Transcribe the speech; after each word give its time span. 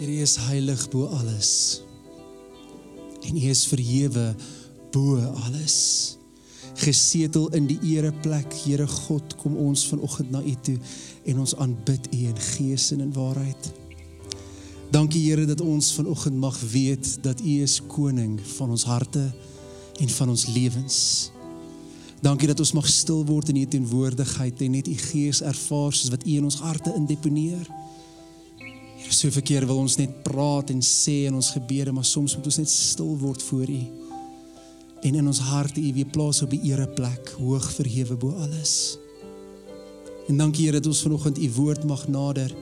U 0.00 0.20
is 0.20 0.36
heilig 0.36 0.88
bo 0.90 1.06
alles. 1.06 1.82
En 3.22 3.36
U 3.36 3.40
is 3.48 3.66
verhewe 3.66 4.34
bo 4.90 5.18
alles. 5.18 6.16
Gesetel 6.74 7.48
in 7.54 7.68
die 7.70 7.78
ereplek, 7.94 8.50
Here 8.64 8.86
God, 8.86 9.36
kom 9.38 9.56
ons 9.56 9.86
vanoggend 9.86 10.30
na 10.34 10.42
U 10.42 10.54
toe 10.66 10.78
en 11.24 11.38
ons 11.38 11.54
aanbid 11.56 12.08
U 12.10 12.24
in 12.32 12.40
gees 12.50 12.90
en 12.90 13.04
in 13.06 13.12
waarheid. 13.14 13.70
Dankie 14.90 15.22
Here 15.28 15.46
dat 15.46 15.62
ons 15.62 15.92
vanoggend 15.94 16.36
mag 16.42 16.58
weet 16.60 17.22
dat 17.22 17.40
U 17.40 17.54
is 17.62 17.78
koning 17.86 18.40
van 18.56 18.74
ons 18.74 18.84
harte 18.90 19.28
en 20.00 20.08
van 20.08 20.28
ons 20.28 20.46
lewens. 20.46 20.98
Dankie 22.24 22.50
dat 22.50 22.58
ons 22.58 22.74
mag 22.74 22.90
stil 22.90 23.22
word 23.28 23.54
in 23.54 23.62
U 23.62 23.66
teenwoordigheid 23.66 24.60
en 24.66 24.74
net 24.74 24.90
U 24.90 24.98
gees 25.12 25.42
ervaar 25.42 25.94
soos 25.94 26.10
wat 26.10 26.26
U 26.26 26.34
in 26.34 26.50
ons 26.50 26.58
harte 26.66 26.90
indeponeer. 26.98 27.70
So 29.08 29.30
verkeer 29.30 29.66
wil 29.68 29.82
ons 29.82 29.98
net 30.00 30.22
praat 30.24 30.70
en 30.72 30.80
sê 30.84 31.24
in 31.28 31.36
ons 31.36 31.52
gebede, 31.54 31.92
maar 31.92 32.06
soms 32.08 32.36
moet 32.36 32.48
ons 32.50 32.60
net 32.60 32.70
stil 32.70 33.14
word 33.20 33.42
voor 33.50 33.70
U. 33.70 33.82
En 35.04 35.18
in 35.20 35.26
ons 35.28 35.40
harte 35.50 35.80
U 35.80 35.92
weer 35.92 36.08
plaas 36.08 36.42
op 36.42 36.52
die 36.52 36.62
ereplek, 36.70 37.34
hoog 37.38 37.66
verhewe 37.76 38.16
bo 38.16 38.32
alles. 38.46 38.96
En 40.28 40.40
dankie 40.40 40.64
Here 40.66 40.80
dat 40.80 40.88
ons 40.88 41.02
vanoggend 41.04 41.38
U 41.38 41.50
woord 41.58 41.84
mag 41.84 42.06
nader 42.08 42.54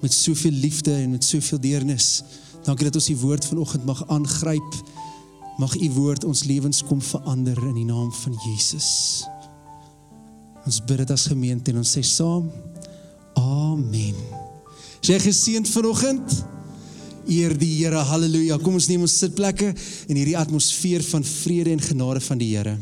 met 0.00 0.12
soveel 0.12 0.52
liefde 0.52 0.92
en 0.94 1.10
met 1.10 1.24
soveel 1.24 1.60
deernis. 1.60 2.22
Dankie 2.64 2.86
dat 2.86 2.94
ons 2.94 3.10
U 3.10 3.16
woord 3.16 3.44
vanoggend 3.44 3.84
mag 3.84 4.04
aangryp. 4.06 4.78
Mag 5.58 5.76
U 5.76 5.90
woord 5.90 6.24
ons 6.24 6.44
lewens 6.44 6.84
kom 6.84 7.00
verander 7.02 7.58
in 7.66 7.74
die 7.74 7.88
naam 7.88 8.12
van 8.12 8.38
Jesus. 8.46 9.24
Ons 10.66 10.82
bid 10.84 11.02
dit 11.02 11.10
as 11.10 11.28
gemeente 11.30 11.70
en 11.70 11.82
ons 11.82 11.96
sê 11.98 12.02
saam: 12.06 12.50
Amen. 13.38 14.35
Is 15.06 15.12
jy 15.12 15.20
geseënd 15.22 15.68
vanoggend? 15.70 16.32
Eer 17.30 17.52
die 17.54 17.68
Here. 17.76 18.00
Halleluja. 18.08 18.56
Kom 18.58 18.74
ons 18.74 18.88
neem 18.90 19.04
ons 19.06 19.12
sitplekke 19.20 19.68
in 20.10 20.18
hierdie 20.18 20.34
atmosfeer 20.34 21.04
van 21.06 21.22
vrede 21.22 21.70
en 21.70 21.84
genade 21.84 22.22
van 22.26 22.40
die 22.40 22.48
Here. 22.50 22.72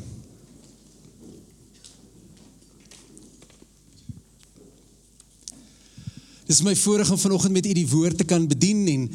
Dis 6.48 6.64
my 6.64 6.72
voorreg 6.86 7.12
om 7.12 7.20
vanoggend 7.20 7.58
met 7.58 7.68
u 7.68 7.76
die 7.76 7.84
woord 7.92 8.16
te 8.16 8.28
kan 8.32 8.48
bedien 8.48 8.80
en 8.94 9.06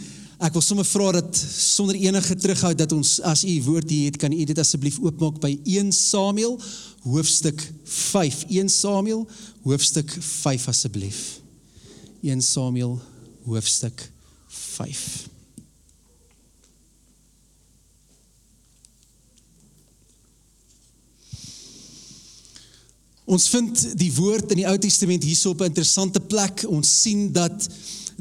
ek 0.45 0.53
wil 0.53 0.67
sommer 0.69 0.85
vra 0.85 1.09
dat 1.17 1.41
sonder 1.41 1.97
enige 1.97 2.37
terughou 2.37 2.75
dat 2.77 2.93
ons 2.93 3.17
as 3.25 3.41
u 3.41 3.57
woord 3.71 3.89
hier 3.89 4.13
het 4.13 4.21
kan 4.21 4.37
u 4.37 4.45
dit 4.53 4.61
asseblief 4.61 5.01
oopmaak 5.01 5.41
by 5.41 5.55
1 5.65 5.89
Samuel 5.97 6.59
hoofstuk 7.09 7.65
5 7.89 8.45
1 8.53 8.69
Samuel 8.69 9.25
hoofstuk 9.65 10.13
5 10.13 10.69
asseblief 10.77 11.38
1 12.21 12.41
Samuel 12.41 12.99
hoofstuk 13.43 14.11
5 14.47 15.29
Ons 23.29 23.45
vind 23.53 23.81
die 23.99 24.09
woord 24.15 24.55
in 24.55 24.63
die 24.63 24.65
Ou 24.65 24.77
Testament 24.81 25.23
hierso 25.23 25.51
op 25.53 25.61
'n 25.61 25.69
interessante 25.69 26.19
plek. 26.19 26.63
Ons 26.65 27.01
sien 27.01 27.31
dat 27.31 27.67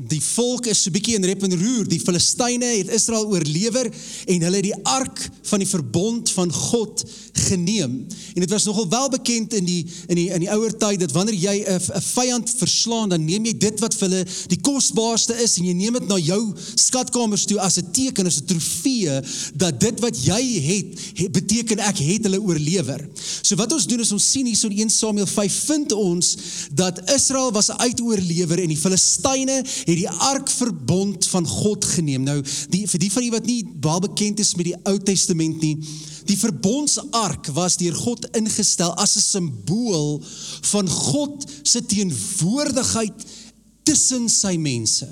die 0.07 0.21
volk 0.23 0.69
is 0.71 0.83
so 0.83 0.95
bietjie 0.95 1.17
in 1.19 1.27
rep 1.27 1.43
en 1.43 1.55
roer. 1.59 1.87
Die 1.91 2.01
Filistyne 2.01 2.71
het 2.77 2.93
Israel 2.95 3.27
oorlewer 3.27 3.91
en 3.91 4.45
hulle 4.47 4.61
het 4.61 4.69
die 4.69 4.85
ark 4.87 5.25
van 5.51 5.63
die 5.63 5.69
verbond 5.69 6.31
van 6.37 6.53
God 6.53 7.03
geneem. 7.49 8.07
En 8.35 8.41
dit 8.41 8.51
was 8.51 8.65
nogal 8.65 8.89
wel 8.89 9.09
bekend 9.09 9.55
in 9.55 9.65
die 9.65 9.81
in 10.07 10.19
die 10.19 10.29
in 10.35 10.45
die 10.45 10.51
ouer 10.53 10.75
tyd 10.77 11.01
dat 11.03 11.13
wanneer 11.17 11.35
jy 11.35 11.57
'n 11.65 11.81
'n 11.99 12.03
vyand 12.03 12.51
verslaan, 12.59 13.09
dan 13.09 13.25
neem 13.25 13.45
jy 13.45 13.59
dit 13.59 13.81
wat 13.81 13.95
vir 13.95 14.09
hulle 14.09 14.27
die 14.47 14.61
kosbaarste 14.61 15.35
is 15.43 15.57
en 15.59 15.65
jy 15.65 15.75
neem 15.75 15.93
dit 15.93 16.09
na 16.09 16.19
jou 16.19 16.55
skatkamers 16.75 17.45
toe 17.45 17.61
as 17.61 17.79
'n 17.79 17.91
teken, 17.93 18.27
as 18.27 18.41
'n 18.41 18.45
trofee 18.45 19.21
dat 19.55 19.81
dit 19.81 20.01
wat 20.01 20.25
jy 20.25 20.43
het, 20.61 20.87
het 21.15 21.33
beteken 21.33 21.79
ek 21.79 21.99
het 21.99 22.23
hulle 22.23 22.41
oorlewer. 22.41 23.09
So 23.43 23.57
wat 23.57 23.73
ons 23.73 23.87
doen 23.87 24.01
is 24.01 24.13
ons 24.13 24.31
sien 24.31 24.47
hierso 24.47 24.69
in 24.69 24.79
1 24.79 24.91
Samuel 24.91 25.27
5 25.27 25.53
vind 25.53 25.93
ons 25.93 26.37
dat 26.73 27.11
Israel 27.15 27.53
was 27.53 27.71
uitoorlewer 27.71 28.59
en 28.59 28.69
die 28.69 28.77
Filistyne 28.77 29.65
het 29.89 29.97
die 29.97 30.11
ark 30.11 30.51
verbond 30.53 31.27
van 31.33 31.47
God 31.49 31.85
geneem. 31.85 32.27
Nou, 32.27 32.43
die 32.73 32.85
vir 32.89 33.01
die 33.01 33.11
van 33.13 33.25
julle 33.25 33.39
wat 33.39 33.49
nie 33.49 33.63
baie 33.65 34.05
bekend 34.05 34.43
is 34.43 34.55
met 34.59 34.69
die 34.69 34.77
Ou 34.91 34.99
Testament 35.01 35.63
nie, 35.65 35.77
die 36.29 36.37
verbondsark 36.37 37.49
was 37.57 37.79
deur 37.81 37.97
God 37.97 38.29
ingestel 38.37 38.93
as 39.01 39.17
'n 39.17 39.25
simbool 39.25 40.21
van 40.73 40.89
God 40.89 41.47
se 41.63 41.81
teenwoordigheid 41.81 43.25
tussen 43.83 44.29
sy 44.29 44.57
mense. 44.57 45.09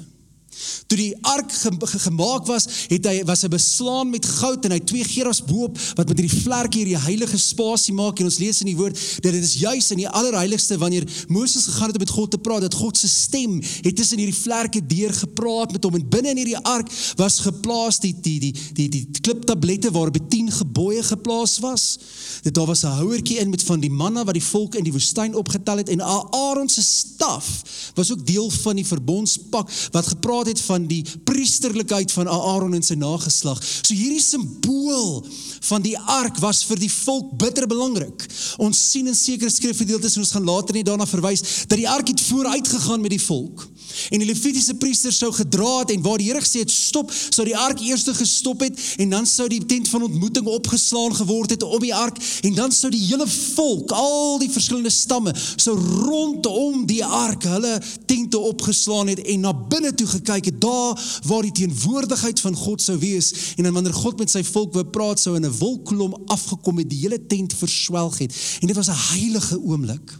Toe 0.87 0.99
die 0.99 1.15
ark 1.21 1.53
ge 1.53 1.71
ge 1.87 1.99
gemaak 1.99 2.47
was, 2.47 2.67
het 2.89 3.07
hy 3.07 3.23
was 3.29 3.43
hy 3.43 3.51
beslaan 3.53 4.11
met 4.11 4.27
goud 4.27 4.65
en 4.65 4.75
hy 4.77 4.81
twee 4.85 5.05
gerafs 5.05 5.43
bo-op 5.45 5.79
wat 5.99 6.09
met 6.09 6.21
hierdie 6.21 6.43
vlerke 6.43 6.81
hierdie 6.81 6.99
heilige 7.07 7.39
spasie 7.39 7.95
maak. 7.95 8.21
En 8.21 8.31
ons 8.31 8.39
lees 8.39 8.61
in 8.65 8.71
die 8.71 8.77
woord 8.79 8.99
dat 9.25 9.33
dit 9.33 9.43
is 9.43 9.57
juis 9.61 9.91
in 9.95 10.03
die 10.03 10.09
allerheiligste 10.09 10.79
wanneer 10.79 11.07
Moses 11.29 11.69
gegaan 11.71 11.93
het 11.93 11.99
om 11.99 12.05
met 12.07 12.15
God 12.17 12.31
te 12.31 12.39
praat 12.39 12.67
dat 12.67 12.75
God 12.75 12.99
se 12.99 13.09
stem 13.09 13.59
het 13.61 13.97
tussen 13.97 14.21
hierdie 14.23 14.37
vlerke 14.37 14.83
deur 14.87 15.15
gepraat 15.15 15.73
met 15.73 15.85
hom. 15.85 15.99
En 15.99 16.09
binne 16.09 16.33
in 16.35 16.43
hierdie 16.43 16.63
ark 16.63 16.91
was 17.21 17.41
geplaas 17.45 18.01
die 18.05 18.15
die 18.15 18.39
die 18.41 18.55
die, 18.77 18.89
die 18.89 19.21
kliptablette 19.21 19.91
waarop 19.91 20.19
10 20.29 20.53
gebooie 20.53 21.03
geplaas 21.03 21.59
was. 21.65 21.99
Dit 22.43 22.55
daar 22.55 22.67
was 22.67 22.85
'n 22.85 22.99
houertjie 23.01 23.39
in 23.39 23.51
met 23.51 23.63
van 23.63 23.81
die 23.81 23.91
manna 23.91 24.25
wat 24.25 24.35
die 24.35 24.43
volk 24.43 24.75
in 24.75 24.85
die 24.85 24.93
woestyn 24.93 25.35
opgetel 25.35 25.77
het. 25.77 25.89
En 25.89 26.03
Aaron 26.03 26.69
se 26.69 26.83
staf 26.83 27.63
was 27.95 28.13
ook 28.13 28.27
deel 28.27 28.51
van 28.51 28.77
die 28.77 28.87
verbondspak 28.87 29.71
wat 29.91 30.07
gepraat 30.07 30.46
het 30.47 30.61
van 30.67 30.87
die 30.89 31.03
priesterlikheid 31.25 32.13
van 32.13 32.29
Aaron 32.29 32.75
en 32.75 32.85
sy 32.87 32.97
nageslag. 32.99 33.61
So 33.63 33.95
hierdie 33.95 34.23
simbool 34.23 35.25
van 35.69 35.85
die 35.85 35.97
ark 35.99 36.39
was 36.43 36.65
vir 36.69 36.81
die 36.81 36.93
volk 36.93 37.35
bitter 37.39 37.67
belangrik. 37.71 38.27
Ons 38.63 38.81
sien 38.91 39.07
in 39.11 39.19
sekere 39.19 39.51
skrifgedeeltes 39.51 40.17
en 40.17 40.25
ons 40.25 40.35
gaan 40.37 40.49
later 40.49 40.79
net 40.79 40.89
daarna 40.89 41.07
verwys 41.09 41.67
dat 41.67 41.79
die 41.79 41.89
ark 41.91 42.09
het 42.13 42.23
vooruit 42.29 42.69
gegaan 42.69 43.03
met 43.05 43.17
die 43.17 43.23
volk. 43.23 43.67
En 44.11 44.19
die 44.19 44.27
Levitiese 44.27 44.75
priesters 44.75 45.19
sou 45.19 45.33
gedra 45.33 45.79
het 45.79 45.91
en 45.91 46.03
waar 46.03 46.19
die 46.19 46.27
Here 46.31 46.41
gesê 46.43 46.63
het 46.65 46.71
stop, 46.71 47.13
sou 47.13 47.47
die 47.47 47.57
ark 47.57 47.81
eers 47.81 48.05
gestop 48.17 48.61
het 48.61 48.79
en 49.03 49.11
dan 49.11 49.27
sou 49.27 49.49
die 49.49 49.63
tent 49.67 49.89
van 49.89 50.03
ontmoeting 50.03 50.47
opgeslaan 50.47 51.15
geword 51.15 51.51
het 51.51 51.63
op 51.63 51.81
die 51.81 51.95
ark 51.95 52.19
en 52.43 52.55
dan 52.55 52.73
sou 52.73 52.91
die 52.91 53.03
hele 53.07 53.27
volk, 53.27 53.93
al 53.93 54.39
die 54.43 54.51
verskillende 54.51 54.91
stamme, 54.91 55.35
sou 55.57 55.77
rondom 55.79 56.87
die 56.87 57.05
ark 57.05 57.47
hulle 57.49 57.77
tente 58.07 58.39
opgeslaan 58.39 59.11
het 59.13 59.23
en 59.27 59.47
na 59.47 59.55
binne 59.55 59.95
toe 59.95 60.07
gekyk 60.07 60.51
het, 60.51 60.61
daar 60.61 60.99
waar 61.27 61.47
die 61.47 61.55
teenwoordigheid 61.63 62.41
van 62.41 62.57
God 62.57 62.83
sou 62.83 62.99
wees 63.03 63.33
en 63.57 63.67
dan 63.67 63.75
wanneer 63.77 63.97
God 63.97 64.19
met 64.19 64.33
sy 64.33 64.43
volk 64.47 64.75
wou 64.77 64.85
praat, 64.85 65.21
sou 65.21 65.37
in 65.37 65.47
'n 65.47 65.59
wolkkolom 65.59 66.15
afgekom 66.27 66.79
het, 66.79 66.91
die 66.91 67.03
hele 67.05 67.27
tent 67.27 67.55
verswelg 67.55 68.19
het. 68.19 68.35
En 68.61 68.67
dit 68.67 68.77
was 68.77 68.89
'n 68.89 69.03
heilige 69.13 69.61
oomblik. 69.61 70.19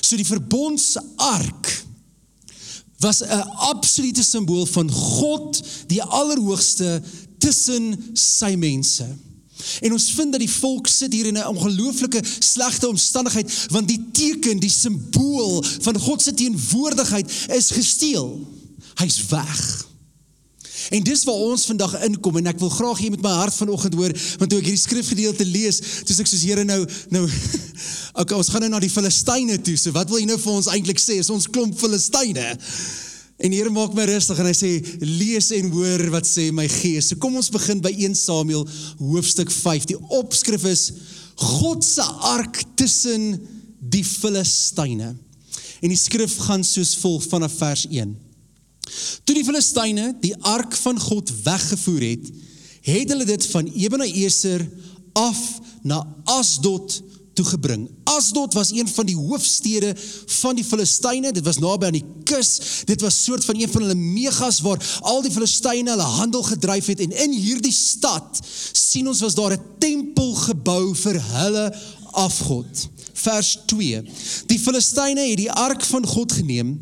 So 0.00 0.16
die 0.16 0.26
verbondsark 0.26 1.84
was 3.02 3.22
'n 3.22 3.48
absolute 3.72 4.22
simbool 4.22 4.66
van 4.66 4.90
God, 4.90 5.62
die 5.86 6.02
Allerhoogste 6.02 7.02
tussen 7.38 7.98
sy 8.12 8.54
mense. 8.54 9.06
En 9.80 9.92
ons 9.92 10.10
vind 10.10 10.30
dat 10.30 10.40
die 10.40 10.50
volk 10.50 10.86
sit 10.86 11.12
hier 11.12 11.26
in 11.26 11.38
'n 11.38 11.46
ongelooflike 11.46 12.22
slegte 12.38 12.88
omstandigheid 12.88 13.66
want 13.70 13.88
die 13.88 14.08
teken, 14.12 14.58
die 14.58 14.70
simbool 14.70 15.64
van 15.80 15.98
God 15.98 16.22
se 16.22 16.34
teenwoordigheid 16.34 17.32
is 17.48 17.70
gesteel. 17.70 18.46
Hy's 18.94 19.26
weg. 19.26 19.90
En 20.90 21.04
dis 21.06 21.24
waar 21.28 21.46
ons 21.46 21.66
vandag 21.70 21.94
inkom 22.08 22.40
en 22.40 22.50
ek 22.52 22.58
wil 22.62 22.72
graag 22.72 22.98
hier 23.04 23.14
met 23.14 23.22
my 23.22 23.34
hart 23.42 23.54
vanoggend 23.54 23.94
hoor 23.94 24.14
want 24.40 24.50
toe 24.50 24.58
ek 24.58 24.68
hierdie 24.70 24.82
skrifgedeelte 24.82 25.46
lees, 25.46 25.80
dis 26.08 26.20
ek 26.22 26.30
soos 26.30 26.42
Here 26.42 26.64
nou 26.66 26.80
nou 27.14 27.22
okay, 28.20 28.36
ons 28.36 28.50
gaan 28.50 28.64
nou 28.66 28.72
na 28.74 28.82
die 28.82 28.90
Filistyne 28.92 29.60
toe. 29.62 29.76
So 29.78 29.94
wat 29.96 30.10
wil 30.10 30.22
jy 30.22 30.28
nou 30.30 30.38
vir 30.40 30.52
ons 30.52 30.70
eintlik 30.72 31.00
sê? 31.02 31.20
Is 31.22 31.30
ons 31.32 31.48
klomp 31.52 31.76
Filistyne? 31.78 32.56
En 33.42 33.50
die 33.50 33.58
Here 33.58 33.72
maak 33.74 33.94
my 33.96 34.04
rustig 34.10 34.38
en 34.38 34.48
hy 34.48 34.54
sê 34.56 34.70
lees 35.02 35.50
en 35.56 35.70
hoor 35.74 36.04
wat 36.14 36.28
sê 36.28 36.50
my 36.54 36.68
gees. 36.70 37.10
So 37.10 37.20
kom 37.22 37.38
ons 37.40 37.50
begin 37.52 37.82
by 37.82 37.90
1 37.94 38.14
Samuel 38.18 38.66
hoofstuk 39.00 39.50
5. 39.50 39.88
Die 39.90 39.98
opskrif 40.18 40.66
is 40.70 40.88
God 41.42 41.82
se 41.86 42.04
ark 42.32 42.62
tussen 42.78 43.34
die 43.82 44.04
Filistyne. 44.06 45.14
En 45.82 45.90
die 45.90 45.98
skrif 45.98 46.36
gaan 46.46 46.62
soos 46.66 46.94
volg 47.02 47.24
vanaf 47.26 47.56
vers 47.58 47.88
1. 47.90 48.14
Toe 49.24 49.34
die 49.34 49.44
Filistyne 49.44 50.12
die 50.20 50.34
ark 50.36 50.74
van 50.76 51.00
God 51.00 51.30
weggevoer 51.44 52.00
het, 52.00 52.30
het 52.82 53.08
hulle 53.14 53.24
dit 53.24 53.46
van 53.46 53.66
Ebeneser 53.66 54.66
af 55.12 55.38
na 55.82 56.02
Asdod 56.24 57.02
toegebring. 57.32 57.86
Asdod 58.04 58.54
was 58.54 58.70
een 58.70 58.88
van 58.88 59.06
die 59.06 59.16
hoofstede 59.16 59.94
van 60.26 60.56
die 60.56 60.64
Filistyne. 60.64 61.32
Dit 61.32 61.44
was 61.44 61.58
naby 61.58 61.86
aan 61.86 61.96
die 61.96 62.04
kus. 62.28 62.82
Dit 62.84 63.00
was 63.00 63.24
soort 63.24 63.44
van 63.44 63.60
een 63.60 63.70
van 63.70 63.86
hulle 63.86 63.94
megas 63.94 64.60
waar 64.60 64.98
al 65.00 65.22
die 65.22 65.32
Filistyne 65.32 65.90
hulle 65.90 66.08
handel 66.18 66.42
gedryf 66.42 66.86
het 66.92 67.00
en 67.00 67.16
in 67.24 67.32
hierdie 67.32 67.72
stad 67.72 68.40
sien 68.72 69.08
ons 69.08 69.20
was 69.24 69.34
daar 69.34 69.56
'n 69.56 69.64
tempel 69.78 70.34
gebou 70.34 70.94
vir 70.94 71.20
hulle 71.22 71.66
afgod. 72.10 72.88
Vers 73.12 73.58
2. 73.66 74.02
Die 74.46 74.58
Filistyne 74.58 75.20
het 75.20 75.36
die 75.36 75.52
ark 75.52 75.84
van 75.84 76.06
God 76.06 76.32
geneem 76.32 76.80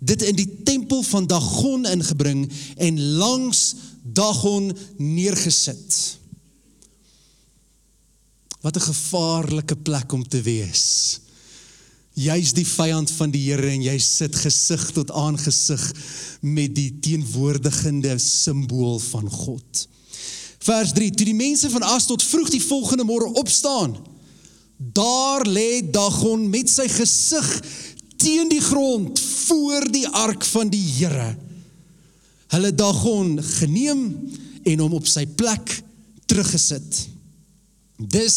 dit 0.00 0.22
in 0.22 0.36
die 0.36 0.48
tempel 0.64 1.02
van 1.02 1.26
Dagon 1.28 1.86
ingebring 1.86 2.46
en 2.76 3.00
langs 3.20 3.74
Dagon 4.02 4.72
neergesit. 4.96 6.18
Wat 8.60 8.76
'n 8.76 8.88
gevaarlike 8.92 9.76
plek 9.76 10.12
om 10.12 10.28
te 10.28 10.42
wees. 10.42 11.20
Jy's 12.12 12.52
die 12.52 12.66
vyand 12.66 13.10
van 13.10 13.30
die 13.30 13.42
Here 13.46 13.70
en 13.70 13.82
jy 13.82 13.98
sit 13.98 14.34
gesig 14.36 14.90
tot 14.90 15.10
aangesig 15.10 15.92
met 16.40 16.74
die 16.74 16.98
teenwoordigende 17.00 18.18
simbool 18.18 18.98
van 18.98 19.30
God. 19.30 19.88
Vers 20.58 20.92
3: 20.92 21.10
Toe 21.10 21.24
die 21.24 21.34
mense 21.34 21.70
van 21.70 21.82
Asdod 21.82 22.22
vroeg 22.22 22.50
die 22.50 22.62
volgende 22.62 23.04
môre 23.04 23.30
opstaan, 23.40 23.96
daar 24.76 25.46
lê 25.46 25.80
Dagon 25.90 26.48
met 26.50 26.68
sy 26.68 26.88
gesig 26.88 27.48
teen 28.20 28.50
die 28.52 28.60
grond 28.60 29.20
voor 29.20 29.86
die 29.92 30.08
ark 30.08 30.44
van 30.44 30.68
die 30.72 30.84
Here. 30.98 31.36
Hulle 32.50 32.74
Dagon 32.74 33.38
geneem 33.42 34.02
en 34.62 34.82
hom 34.82 34.98
op 34.98 35.08
sy 35.08 35.24
plek 35.26 35.78
teruggesit. 36.28 37.06
Dis 37.96 38.36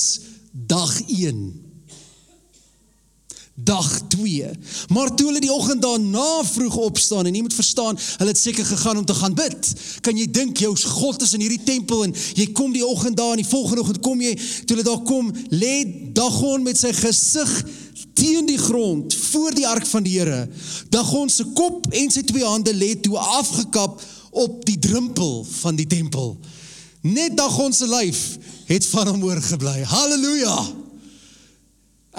dag 0.51 0.94
1. 1.07 1.44
Dag 3.53 3.89
2. 4.09 4.50
Maar 4.95 5.12
toe 5.13 5.27
hulle 5.30 5.41
die 5.44 5.53
oggend 5.53 5.81
daarna 5.81 6.44
vroeg 6.47 6.75
opstaan 6.88 7.27
en 7.30 7.35
jy 7.35 7.44
moet 7.45 7.53
verstaan, 7.53 8.00
hulle 8.18 8.33
het 8.33 8.39
seker 8.39 8.65
gegaan 8.65 8.97
om 8.97 9.06
te 9.06 9.18
gaan 9.18 9.35
bid. 9.38 9.74
Kan 10.06 10.18
jy 10.18 10.25
dink 10.31 10.63
jou 10.63 10.71
God 10.95 11.21
is 11.21 11.35
in 11.38 11.44
hierdie 11.44 11.63
tempel 11.65 12.06
en 12.07 12.15
jy 12.39 12.47
kom 12.56 12.74
die 12.74 12.85
oggend 12.85 13.18
daar 13.19 13.35
en 13.35 13.44
die 13.44 13.50
volgende 13.50 13.83
oggend 13.83 14.01
kom 14.06 14.21
jy 14.24 14.33
toe 14.38 14.77
hulle 14.77 14.88
daar 14.88 15.03
kom, 15.06 15.30
lê 15.53 15.75
Dagon 16.18 16.65
met 16.65 16.80
sy 16.80 16.94
gesig 16.97 17.51
teen 18.13 18.45
die 18.45 18.57
grond 18.57 19.15
voor 19.15 19.56
die 19.56 19.68
ark 19.68 19.86
van 19.89 20.04
die 20.06 20.19
Here. 20.19 20.48
Dagon 20.89 21.30
se 21.30 21.45
kop 21.56 21.88
en 21.92 22.12
sy 22.13 22.24
twee 22.27 22.45
hande 22.45 22.74
lê 22.75 22.94
toe 23.01 23.18
afgekap 23.18 24.01
op 24.31 24.62
die 24.65 24.80
drempel 24.80 25.44
van 25.62 25.75
die 25.75 25.88
tempel. 25.88 26.38
Net 27.01 27.38
Dagon 27.38 27.74
se 27.74 27.88
lyf 27.89 28.21
het 28.69 28.86
van 28.94 29.07
hom 29.12 29.24
oorgebly. 29.27 29.81
Halleluja. 29.89 30.56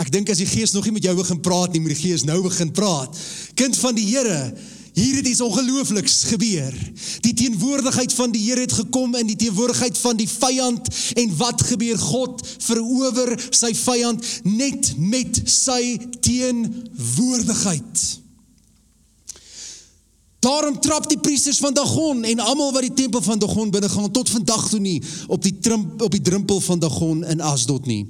Ek 0.02 0.11
dink 0.11 0.31
as 0.31 0.41
die 0.43 0.49
Gees 0.50 0.75
nog 0.75 0.85
nie 0.88 0.96
met 0.96 1.06
jou 1.06 1.14
begin 1.17 1.41
praat 1.41 1.73
nie, 1.73 1.81
moet 1.82 1.94
die 1.94 2.02
Gees 2.02 2.25
nou 2.26 2.40
begin 2.43 2.73
praat. 2.75 3.14
Kind 3.55 3.79
van 3.79 3.94
die 3.94 4.06
Here, 4.11 4.50
hier 4.94 5.17
het 5.17 5.26
iets 5.26 5.41
ongeloofliks 5.41 6.23
gebeur. 6.31 6.75
Die 7.20 7.35
teenwoordigheid 7.35 8.12
van 8.12 8.35
die 8.35 8.43
Here 8.49 8.61
het 8.61 8.73
gekom 8.73 9.14
in 9.19 9.26
die 9.26 9.37
teenwoordigheid 9.37 9.99
van 9.99 10.17
die 10.17 10.29
vyand 10.29 10.88
en 11.19 11.37
wat 11.37 11.62
gebeur? 11.62 11.99
God 11.99 12.46
verower 12.58 13.35
sy 13.50 13.75
vyand 13.75 14.26
net 14.43 14.94
met 14.99 15.41
sy 15.50 15.99
teenwoordigheid. 16.20 18.24
Daarom 20.44 20.81
trap 20.81 21.06
die 21.08 21.19
priesters 21.19 21.58
van 21.58 21.73
Dagon 21.75 22.25
en 22.25 22.38
almal 22.38 22.73
wat 22.73 22.85
die 22.85 22.93
tempel 22.93 23.23
van 23.25 23.38
Dagon 23.41 23.70
binne 23.73 23.88
gaan 23.88 24.11
tot 24.12 24.29
vandag 24.29 24.67
toe 24.69 24.81
nie 24.81 24.99
op 25.32 25.41
die 25.43 25.55
trimp, 25.58 26.02
op 26.05 26.12
die 26.12 26.20
drempel 26.20 26.61
van 26.61 26.82
Dagon 26.82 27.23
in 27.25 27.41
Asdod 27.41 27.87
nie. 27.88 28.02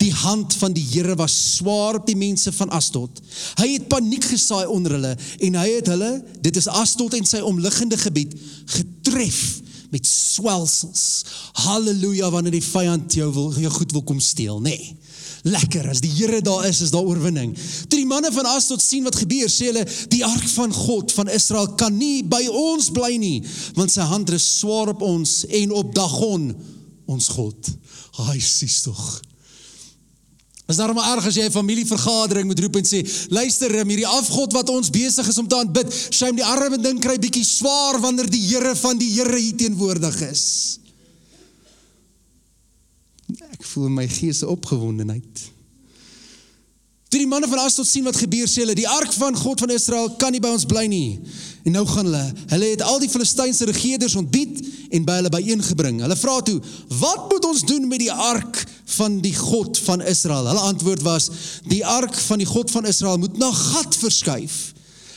Die 0.00 0.12
hand 0.22 0.54
van 0.56 0.72
die 0.72 0.86
Here 0.92 1.16
was 1.20 1.34
swaar 1.56 1.98
op 2.00 2.06
die 2.08 2.16
mense 2.16 2.52
van 2.56 2.72
Asdod. 2.72 3.20
Hy 3.60 3.68
het 3.74 3.90
paniek 3.92 4.24
gesaai 4.24 4.64
onder 4.72 4.96
hulle 4.96 5.12
en 5.48 5.60
hy 5.60 5.68
het 5.74 5.92
hulle, 5.92 6.10
dit 6.40 6.56
is 6.56 6.70
Asdod 6.80 7.18
en 7.18 7.28
sy 7.28 7.42
omliggende 7.44 8.00
gebied, 8.00 8.32
getref 8.78 9.60
met 9.92 10.08
swelsels. 10.08 11.04
Halleluja 11.66 12.32
wanneer 12.32 12.56
die 12.56 12.64
vyand 12.72 13.20
jou 13.20 13.28
wil 13.36 13.52
jou 13.60 13.76
goed 13.76 13.92
wil 13.92 14.08
kom 14.08 14.24
steel, 14.32 14.64
nê. 14.64 14.78
Nee 14.80 15.01
lekker. 15.42 15.88
As 15.90 16.02
die 16.02 16.10
Here 16.10 16.40
daar 16.44 16.66
is, 16.68 16.80
is 16.80 16.92
daar 16.94 17.06
oorwinning. 17.06 17.54
Toe 17.88 17.98
die 17.98 18.08
manne 18.08 18.32
van 18.32 18.46
Asdod 18.54 18.82
sien 18.82 19.04
wat 19.06 19.18
gebeur, 19.18 19.50
sê 19.50 19.70
hulle, 19.70 19.84
die 20.12 20.22
ark 20.26 20.46
van 20.54 20.72
God 20.74 21.12
van 21.16 21.32
Israel 21.32 21.72
kan 21.78 21.96
nie 21.96 22.22
by 22.22 22.44
ons 22.48 22.90
bly 22.94 23.16
nie, 23.20 23.40
want 23.78 23.92
sy 23.94 24.06
hand 24.06 24.30
rus 24.30 24.46
swaar 24.60 24.94
op 24.94 25.02
ons 25.06 25.42
en 25.50 25.74
op 25.82 25.92
Dagon, 25.94 26.50
ons 27.10 27.28
God. 27.34 27.74
Haai, 28.22 28.40
sies 28.40 28.82
tog. 28.86 29.02
Is 30.70 30.78
daar 30.78 30.94
maar 30.94 31.16
erg 31.16 31.26
as 31.26 31.36
jy 31.36 31.44
'n 31.44 31.50
familievergadering 31.50 32.46
moet 32.46 32.60
roep 32.60 32.76
en 32.76 32.84
sê, 32.84 33.02
luister, 33.28 33.72
hierdie 33.84 34.06
afgod 34.06 34.52
wat 34.52 34.68
ons 34.70 34.90
besig 34.90 35.28
is 35.28 35.38
om 35.38 35.48
te 35.48 35.56
aanbid, 35.56 35.92
shame 36.10 36.36
die 36.36 36.44
arme 36.44 36.78
ding 36.78 37.00
kry 37.00 37.18
bietjie 37.18 37.44
swaar 37.44 38.00
wanneer 38.00 38.30
die 38.30 38.46
Here 38.46 38.76
van 38.76 38.98
die 38.98 39.10
Here 39.10 39.38
hier 39.38 39.56
teenwoordig 39.56 40.20
is. 40.30 40.78
Voel 43.72 43.88
in 43.88 43.94
my 43.94 44.08
gees 44.08 44.42
'n 44.42 44.52
opgewondenheid. 44.52 45.50
Toe 47.12 47.20
die 47.20 47.28
manne 47.28 47.48
van 47.48 47.58
Asdod 47.58 47.84
sien 47.86 48.06
wat 48.08 48.16
gebeur, 48.16 48.48
sê 48.48 48.62
hulle, 48.62 48.72
die 48.72 48.88
ark 48.88 49.12
van 49.12 49.36
God 49.36 49.60
van 49.60 49.70
Israel 49.70 50.14
kan 50.16 50.32
nie 50.32 50.40
by 50.40 50.48
ons 50.48 50.64
bly 50.64 50.86
nie. 50.88 51.20
En 51.68 51.72
nou 51.76 51.82
gaan 51.86 52.08
hulle, 52.08 52.22
hulle 52.54 52.70
het 52.72 52.84
al 52.88 53.02
die 53.02 53.10
Filistynse 53.12 53.66
regerders 53.68 54.14
ontbied 54.16 54.62
en 54.96 55.04
by 55.04 55.18
hulle 55.20 55.28
byeengebring. 55.28 56.00
Hulle 56.00 56.16
vra 56.16 56.40
toe, 56.40 56.60
"Wat 56.88 57.28
moet 57.28 57.44
ons 57.44 57.66
doen 57.68 57.88
met 57.88 57.98
die 57.98 58.12
ark 58.12 58.64
van 58.96 59.20
die 59.20 59.34
God 59.34 59.78
van 59.78 60.00
Israel?" 60.00 60.46
Hulle 60.46 60.60
antwoord 60.72 61.02
was, 61.02 61.30
"Die 61.68 61.84
ark 61.86 62.14
van 62.14 62.38
die 62.38 62.46
God 62.46 62.70
van 62.70 62.86
Israel 62.86 63.18
moet 63.18 63.36
na 63.36 63.52
Gat 63.52 63.96
verskuif." 63.96 64.72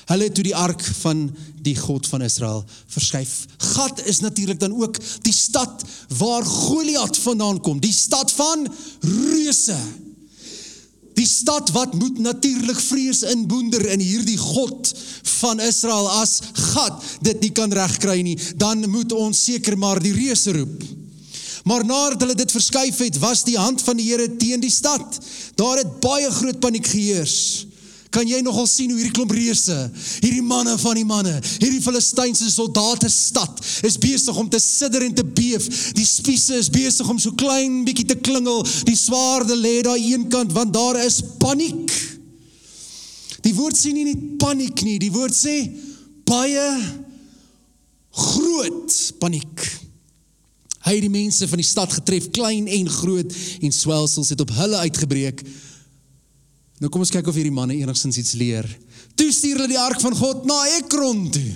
Hulle 0.06 0.28
het 0.28 0.36
toe 0.38 0.46
die 0.46 0.56
ark 0.56 0.82
van 1.02 1.28
die 1.66 1.76
God 1.78 2.08
van 2.08 2.22
Israel 2.22 2.64
verskuif. 2.94 3.46
Gat 3.74 4.04
is 4.06 4.20
natuurlik 4.20 4.60
dan 4.60 4.76
ook 4.82 4.98
die 5.26 5.34
stad 5.34 5.84
waar 6.18 6.46
Goliat 6.46 7.18
vandaan 7.18 7.62
kom, 7.62 7.80
die 7.82 7.94
stad 7.94 8.32
van 8.32 8.68
reuse. 9.02 9.78
Die 11.16 11.28
stad 11.28 11.72
wat 11.72 11.94
moet 11.94 12.20
natuurlik 12.20 12.80
vrees 12.80 13.24
inboender 13.24 13.86
in 13.90 14.04
hierdie 14.04 14.38
God 14.38 14.92
van 15.40 15.60
Israel 15.64 16.10
as 16.20 16.42
Gat 16.54 17.04
dit 17.24 17.40
nie 17.42 17.54
kan 17.56 17.74
regkry 17.74 18.20
nie, 18.22 18.36
dan 18.60 18.84
moet 18.92 19.16
ons 19.16 19.44
seker 19.48 19.78
maar 19.80 20.02
die 20.04 20.14
reuse 20.14 20.54
roep. 20.58 20.84
Maar 21.66 21.86
nadat 21.86 22.22
hulle 22.22 22.36
dit 22.38 22.52
verskuif 22.52 23.00
het, 23.02 23.18
was 23.18 23.42
die 23.48 23.58
hand 23.58 23.82
van 23.82 23.98
die 23.98 24.12
Here 24.12 24.28
teen 24.38 24.62
die 24.62 24.74
stad. 24.74 25.18
Daar 25.58 25.80
het 25.82 25.96
baie 26.04 26.30
groot 26.30 26.60
paniek 26.62 26.86
geheers. 26.88 27.66
Kan 28.16 28.30
jy 28.30 28.40
nogal 28.46 28.68
sien 28.70 28.94
hoe 28.94 29.00
hierdie 29.00 29.12
klomp 29.16 29.34
reuse, 29.36 29.76
hierdie 30.24 30.44
manne 30.46 30.78
van 30.80 30.96
die 30.96 31.08
manne, 31.08 31.34
hierdie 31.60 31.82
Filistynse 31.84 32.48
soldate 32.54 33.10
stad 33.12 33.60
is 33.84 33.98
besig 34.00 34.38
om 34.40 34.48
te 34.48 34.62
sidder 34.64 35.04
en 35.04 35.18
te 35.18 35.26
beef. 35.28 35.68
Die 35.98 36.08
spiese 36.08 36.62
is 36.62 36.72
besig 36.72 37.10
om 37.12 37.20
so 37.20 37.36
klein 37.36 37.82
bietjie 37.88 38.08
te 38.14 38.16
klingel. 38.16 38.64
Die 38.88 38.96
swaarde 38.96 39.58
lê 39.60 39.82
daar 39.84 40.00
eenkant 40.00 40.56
want 40.56 40.72
daar 40.76 41.02
is 41.04 41.20
paniek. 41.44 41.92
Die 43.44 43.54
woord 43.54 43.76
sê 43.78 43.92
nie 43.94 44.08
net 44.08 44.24
paniek 44.42 44.86
nie, 44.88 44.96
die 45.02 45.12
woord 45.14 45.36
sê 45.36 45.60
baie 46.26 46.70
groot 48.16 48.96
paniek. 49.20 49.68
Hy 50.86 50.94
het 50.94 51.04
die 51.04 51.12
mense 51.12 51.48
van 51.50 51.60
die 51.60 51.68
stad 51.68 51.94
getref, 51.98 52.30
klein 52.34 52.70
en 52.72 52.90
groot, 53.02 53.32
en 53.60 53.74
swelsels 53.74 54.32
het 54.32 54.42
op 54.42 54.54
hulle 54.56 54.84
uitgebreek. 54.86 55.42
Nou 56.84 56.92
kom 56.92 57.06
ons 57.06 57.14
kyk 57.14 57.30
of 57.32 57.38
hierdie 57.38 57.56
manne 57.56 57.78
enigstens 57.78 58.18
iets 58.20 58.36
leer. 58.36 58.68
Toe 59.16 59.30
stuur 59.32 59.62
hulle 59.62 59.72
die 59.72 59.80
ark 59.80 60.02
van 60.04 60.16
God 60.18 60.44
na 60.50 60.58
Ekron 60.76 61.30
toe. 61.32 61.48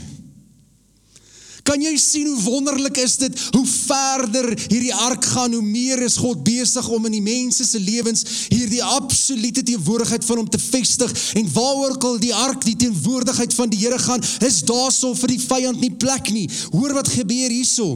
Kan 1.67 1.83
jy 1.83 1.91
sien 2.01 2.25
hoe 2.25 2.39
wonderlik 2.47 2.97
is 2.97 3.17
dit? 3.21 3.35
Hoe 3.53 3.65
verder 3.67 4.47
hierdie 4.71 4.93
ark 4.95 5.25
gaan, 5.35 5.53
hoe 5.53 5.65
meer 5.65 6.01
is 6.01 6.15
God 6.17 6.39
besig 6.47 6.87
om 6.89 7.05
in 7.05 7.17
die 7.19 7.25
mense 7.25 7.67
se 7.67 7.81
lewens 7.83 8.23
hierdie 8.47 8.81
absolute 8.81 9.61
teenwoordigheid 9.67 10.25
van 10.25 10.41
hom 10.41 10.49
te 10.49 10.61
vestig 10.61 11.13
en 11.37 11.51
waaroor 11.53 11.99
al 12.09 12.17
die 12.23 12.33
ark 12.33 12.63
die 12.65 12.77
teenwoordigheid 12.87 13.53
van 13.53 13.69
die 13.69 13.83
Here 13.83 13.99
gaan, 14.01 14.23
is 14.47 14.63
daarso 14.65 15.13
vir 15.19 15.35
die 15.35 15.43
vyand 15.43 15.83
nie 15.83 15.93
plek 15.93 16.31
nie. 16.33 16.47
Hoor 16.73 16.95
wat 16.97 17.11
gebeur 17.19 17.53
hierso. 17.53 17.91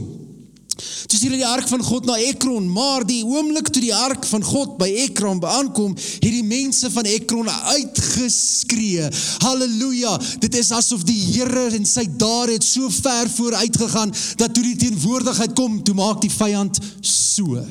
Toe 0.74 1.18
sien 1.18 1.30
hulle 1.30 1.42
die 1.42 1.46
ark 1.46 1.68
van 1.70 1.82
God 1.86 2.06
na 2.08 2.16
Ekron, 2.18 2.66
maar 2.70 3.04
die 3.06 3.20
oomblik 3.22 3.68
toe 3.70 3.82
die 3.84 3.94
ark 3.94 4.26
van 4.26 4.42
God 4.44 4.74
by 4.80 4.88
Ekron 5.04 5.42
aankom, 5.46 5.94
het 5.94 6.32
die 6.34 6.44
mense 6.46 6.90
van 6.90 7.06
Ekron 7.06 7.50
uitgeskree. 7.50 9.06
Halleluja! 9.44 10.16
Dit 10.42 10.58
is 10.58 10.72
asof 10.74 11.06
die 11.06 11.20
Here 11.24 11.68
en 11.78 11.86
sy 11.86 12.06
dade 12.18 12.58
het 12.58 12.66
so 12.66 12.90
ver 12.90 13.30
vooruit 13.36 13.76
gegaan 13.84 14.14
dat 14.40 14.54
toe 14.54 14.64
die 14.66 14.76
teenwoordigheid 14.82 15.54
kom, 15.58 15.82
toe 15.86 15.94
maak 15.98 16.22
die 16.24 16.32
vyand 16.32 16.80
so. 17.00 17.62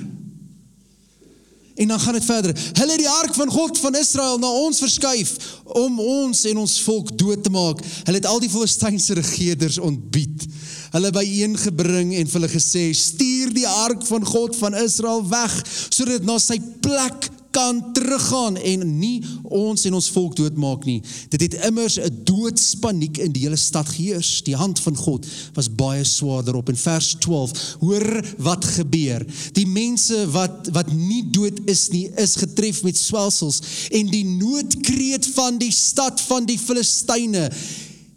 En 1.75 1.87
dan 1.87 1.99
gaan 1.99 2.13
dit 2.13 2.25
verder. 2.25 2.55
Hulle 2.73 2.91
het 2.91 2.99
die 2.99 3.09
ark 3.09 3.33
van 3.33 3.49
God 3.49 3.79
van 3.79 3.95
Israel 3.95 4.37
na 4.39 4.47
ons 4.47 4.79
verskuif 4.79 5.35
om 5.63 5.99
ons 5.99 6.43
en 6.45 6.57
ons 6.57 6.81
volk 6.85 7.17
dood 7.17 7.43
te 7.43 7.49
maak. 7.49 7.81
Hulle 8.03 8.19
het 8.19 8.29
al 8.29 8.39
die 8.43 8.49
Filistynse 8.49 9.17
regerders 9.17 9.79
ontbied. 9.81 10.45
Hulle 10.93 11.11
byeengebring 11.11 12.13
en 12.15 12.27
vir 12.29 12.39
hulle 12.39 12.51
gesê: 12.53 12.91
"Stuur 12.93 13.53
die 13.53 13.67
ark 13.67 14.05
van 14.05 14.25
God 14.25 14.55
van 14.55 14.77
Israel 14.77 15.23
weg 15.29 15.55
sodat 15.89 16.23
na 16.23 16.37
sy 16.39 16.59
plek 16.81 17.31
kan 17.53 17.93
teruggaan 17.93 18.55
en 18.57 18.85
nie 18.97 19.21
ons 19.43 19.85
en 19.85 19.93
ons 19.93 20.07
volk 20.15 20.33
doodmaak 20.39 20.87
nie. 20.89 20.97
Dit 21.29 21.43
het 21.45 21.57
immers 21.67 21.99
'n 22.01 22.23
doodspaniek 22.25 23.17
in 23.17 23.31
die 23.31 23.43
hele 23.45 23.59
stad 23.61 23.89
geheers. 23.89 24.41
Die 24.43 24.55
hand 24.55 24.79
van 24.79 24.95
God 24.95 25.27
was 25.53 25.69
baie 25.75 26.03
swaarder 26.03 26.55
op 26.55 26.69
in 26.69 26.77
vers 26.77 27.15
12. 27.19 27.77
Hoor 27.79 28.25
wat 28.37 28.65
gebeur. 28.65 29.25
Die 29.51 29.67
mense 29.67 30.31
wat 30.31 30.69
wat 30.71 30.93
nie 30.93 31.29
dood 31.29 31.59
is 31.65 31.89
nie, 31.89 32.09
is 32.15 32.35
getref 32.35 32.83
met 32.83 32.97
swelsels 32.97 33.61
en 33.89 34.07
die 34.07 34.25
noodkreet 34.25 35.27
van 35.27 35.57
die 35.57 35.71
stad 35.71 36.21
van 36.21 36.45
die 36.45 36.59
Filistyne 36.59 37.51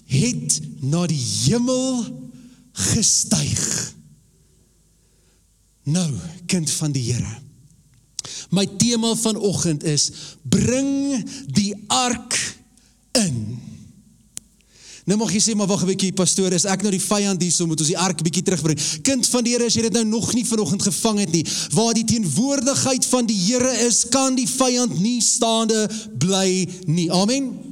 het 0.06 0.60
na 0.80 1.06
die 1.06 1.24
hemel 1.44 2.15
gestyg. 2.76 3.94
Nou, 5.86 6.10
kind 6.46 6.70
van 6.70 6.92
die 6.92 7.12
Here. 7.12 7.38
My 8.50 8.66
tema 8.78 9.14
vanoggend 9.14 9.84
is 9.84 10.10
bring 10.42 11.22
die 11.46 11.74
ark 11.86 12.36
in. 13.12 13.58
Nou 15.06 15.18
mag 15.20 15.30
jy 15.30 15.38
sê 15.38 15.54
maar 15.54 15.68
wag 15.70 15.84
'n 15.84 15.92
bietjie 15.94 16.12
pastoor, 16.12 16.52
is 16.52 16.64
ek 16.64 16.82
nou 16.82 16.90
die 16.90 17.00
vyand 17.00 17.42
hier 17.42 17.52
so 17.52 17.66
moet 17.66 17.78
ons 17.78 17.88
die 17.88 17.98
ark 17.98 18.22
bietjie 18.22 18.42
terugbring. 18.42 18.78
Kind 19.02 19.26
van 19.26 19.44
die 19.44 19.52
Here, 19.52 19.66
as 19.66 19.74
jy 19.74 19.82
dit 19.82 19.92
nou 19.92 20.04
nog 20.04 20.34
nie 20.34 20.44
vanoggend 20.44 20.82
gevang 20.82 21.18
het 21.18 21.32
nie, 21.32 21.46
waar 21.70 21.94
die 21.94 22.04
teenwoordigheid 22.04 23.04
van 23.04 23.26
die 23.26 23.38
Here 23.38 23.86
is, 23.86 24.08
kan 24.08 24.34
die 24.34 24.48
vyand 24.48 24.98
nie 24.98 25.20
staande 25.22 25.88
bly 26.18 26.68
nie. 26.86 27.12
Amen. 27.12 27.65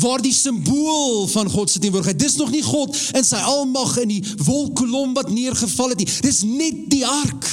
Waar 0.00 0.22
die 0.22 0.34
simbool 0.34 1.26
van 1.32 1.50
God 1.50 1.70
se 1.70 1.78
teenwoordigheid, 1.78 2.18
dis 2.18 2.36
nog 2.36 2.50
nie 2.50 2.62
God 2.62 2.96
in 3.16 3.24
sy 3.24 3.40
almag 3.52 3.96
in 4.02 4.16
die 4.16 4.22
wolkkolom 4.44 5.14
wat 5.18 5.30
neergeval 5.30 5.94
het 5.94 6.02
nie. 6.04 6.10
Dis 6.24 6.42
net 6.46 6.88
die 6.92 7.06
ark 7.06 7.48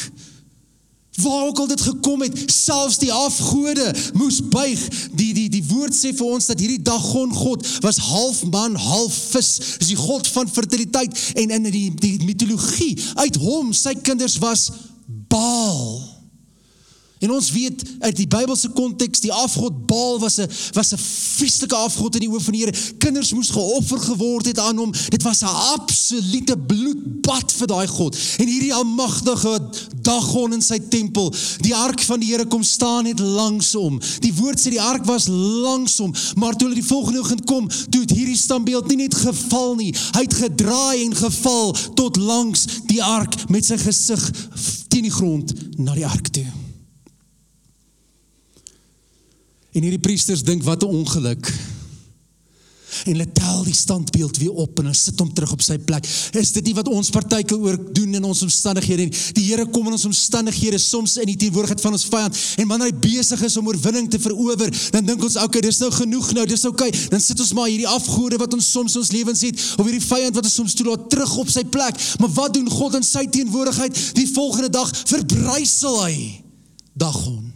waar 1.21 1.45
ook 1.45 1.59
al 1.59 1.67
dit 1.67 1.81
gekom 1.81 2.21
het, 2.21 2.43
selfs 2.51 2.97
die 2.97 3.13
afgode 3.13 3.95
moes 4.13 4.39
buig. 4.47 4.79
Die 5.11 5.33
die 5.33 5.49
die 5.49 5.63
woord 5.67 5.95
sê 5.95 6.13
vir 6.15 6.27
ons 6.27 6.47
dat 6.51 6.59
hierdie 6.59 6.81
Dagon 6.81 7.33
God 7.35 7.67
was 7.83 7.99
half 8.09 8.43
man, 8.51 8.75
half 8.75 9.15
vis. 9.33 9.55
Dis 9.81 9.91
die 9.93 9.99
god 9.99 10.27
van 10.27 10.51
fertiliteit 10.51 11.19
en 11.35 11.55
in 11.57 11.67
die 11.71 11.89
die 11.95 12.15
mitologie 12.23 12.93
uit 13.15 13.41
hom 13.43 13.73
sy 13.73 13.95
kinders 14.01 14.39
was 14.43 14.69
Baal. 15.29 16.09
En 17.19 17.31
ons 17.31 17.51
weet 17.51 17.83
uit 17.99 18.15
die 18.15 18.27
Bybelse 18.27 18.69
konteks 18.69 19.19
die 19.19 19.33
afgod 19.33 19.85
Baal 19.88 20.19
was 20.19 20.38
'n 20.39 20.47
was 20.71 20.93
'n 20.93 20.97
vreeslike 20.97 21.75
afgod 21.75 22.15
in 22.15 22.21
die 22.21 22.29
oë 22.29 22.41
van 22.41 22.53
die 22.53 22.61
Here. 22.63 22.77
Kinders 22.97 23.33
moes 23.33 23.49
geoffer 23.49 23.99
geword 23.99 24.45
het 24.45 24.59
aan 24.59 24.77
hom. 24.77 24.93
Dit 25.09 25.23
was 25.23 25.41
'n 25.41 25.45
absolute 25.75 26.57
bloedbad 26.57 27.51
vir 27.51 27.67
daai 27.67 27.88
God. 27.88 28.17
En 28.38 28.47
hierdie 28.47 28.73
almagtige 28.73 29.59
Dagon 30.01 30.53
in 30.53 30.61
sy 30.61 30.79
tempel, 30.89 31.33
die 31.61 31.75
ark 31.75 32.01
van 32.01 32.19
die 32.19 32.29
Here 32.31 32.45
kom 32.45 32.63
staan 32.63 33.03
net 33.03 33.19
langs 33.19 33.73
hom. 33.73 33.99
Die 34.19 34.33
woord 34.33 34.59
sê 34.59 34.69
die 34.69 34.81
ark 34.81 35.05
was 35.05 35.27
langs 35.27 35.97
hom, 35.97 36.13
maar 36.35 36.55
toe 36.55 36.67
hulle 36.67 36.79
die 36.81 36.88
volgende 36.88 37.19
oggend 37.19 37.45
kom, 37.45 37.69
toe 37.89 38.01
het 38.01 38.09
hierdie 38.09 38.38
standbeeld 38.38 38.88
nie 38.88 38.95
net 38.95 39.15
geval 39.15 39.75
nie. 39.75 39.95
Hy 40.11 40.21
het 40.21 40.33
gedraai 40.33 41.03
en 41.03 41.15
geval 41.15 41.75
tot 41.93 42.15
langs 42.15 42.65
die 42.85 43.03
ark 43.03 43.49
met 43.49 43.65
sy 43.65 43.77
gesig 43.77 44.31
teen 44.88 45.03
die 45.03 45.11
grond 45.11 45.53
na 45.77 45.93
die 45.93 46.07
ark 46.07 46.27
toe. 46.27 46.68
En 49.79 49.86
hierdie 49.88 50.03
priesters 50.03 50.43
dink 50.43 50.65
wat 50.67 50.83
'n 50.83 50.91
ongeluk. 50.91 51.48
En 53.05 53.12
hulle 53.12 53.31
tel 53.31 53.63
die 53.63 53.74
standbeeld 53.74 54.38
weer 54.38 54.51
op 54.51 54.79
en 54.79 54.89
hulle 54.89 54.98
sit 54.98 55.19
hom 55.19 55.33
terug 55.33 55.51
op 55.51 55.62
sy 55.62 55.77
plek. 55.77 56.07
Is 56.36 56.51
dit 56.51 56.65
nie 56.65 56.74
wat 56.74 56.88
ons 56.88 57.09
partykeer 57.09 57.57
ook 57.57 57.93
doen 57.95 58.13
in 58.13 58.24
ons 58.24 58.41
omstandighede 58.41 59.05
nie? 59.07 59.13
Die 59.38 59.45
Here 59.45 59.65
kom 59.65 59.86
in 59.88 59.95
ons 59.95 60.05
omstandighede 60.05 60.77
soms 60.77 61.15
in 61.17 61.25
die 61.25 61.36
teenwoordigheid 61.36 61.81
van 61.81 61.95
ons 61.95 62.05
vyand 62.05 62.39
en 62.57 62.67
wanneer 62.67 62.91
hy 62.91 63.00
besig 63.00 63.41
is 63.41 63.57
om 63.57 63.67
oorwinning 63.67 64.09
te 64.09 64.19
verower, 64.19 64.74
dan 64.91 65.05
dink 65.05 65.24
ons, 65.24 65.36
"Oké, 65.36 65.45
okay, 65.45 65.62
dis 65.62 65.77
nou 65.79 65.91
genoeg 65.91 66.33
nou, 66.33 66.45
dis 66.45 66.65
oukei." 66.65 66.88
Okay. 66.89 67.07
Dan 67.09 67.21
sit 67.21 67.39
ons 67.39 67.53
maar 67.53 67.69
hierdie 67.69 67.88
afgode 67.88 68.38
wat 68.38 68.53
ons 68.53 68.71
soms 68.71 68.95
ons 68.95 69.12
lewens 69.12 69.41
het 69.41 69.55
of 69.77 69.86
hierdie 69.86 70.07
vyand 70.07 70.36
wat 70.36 70.43
ons 70.43 70.53
soms 70.53 70.74
toelaat 70.74 71.09
terug 71.09 71.38
op 71.38 71.50
sy 71.50 71.63
plek. 71.63 71.95
Maar 72.19 72.29
wat 72.29 72.53
doen 72.53 72.69
God 72.69 72.95
in 72.95 73.03
sy 73.03 73.25
teenwoordigheid? 73.27 74.15
Die 74.15 74.27
volgende 74.27 74.69
dag 74.69 74.91
verbrysel 75.05 76.03
hy 76.03 76.43
Dagon. 76.93 77.49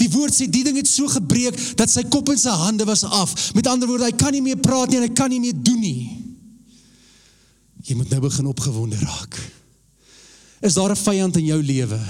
Die 0.00 0.08
woord 0.08 0.34
sê 0.34 0.48
die 0.48 0.64
ding 0.64 0.78
het 0.80 0.88
so 0.88 1.10
gebreek 1.12 1.58
dat 1.76 1.92
sy 1.92 2.06
kop 2.08 2.32
en 2.32 2.40
sy 2.40 2.54
hande 2.64 2.86
was 2.88 3.04
af. 3.04 3.34
Met 3.56 3.68
ander 3.68 3.88
woorde, 3.90 4.08
hy 4.08 4.16
kan 4.16 4.32
nie 4.32 4.44
meer 4.44 4.60
praat 4.60 4.90
nie 4.90 5.00
en 5.00 5.08
hy 5.08 5.14
kan 5.16 5.32
nie 5.32 5.42
meer 5.42 5.56
doen 5.56 5.80
nie. 5.80 6.08
Jy 7.84 7.96
moet 7.98 8.12
nou 8.12 8.20
begin 8.24 8.48
opgewonde 8.50 9.00
raak. 9.00 9.36
Is 10.60 10.76
daar 10.76 10.92
'n 10.92 10.96
vyand 10.96 11.36
in 11.36 11.44
jou 11.44 11.62
lewe? 11.62 12.00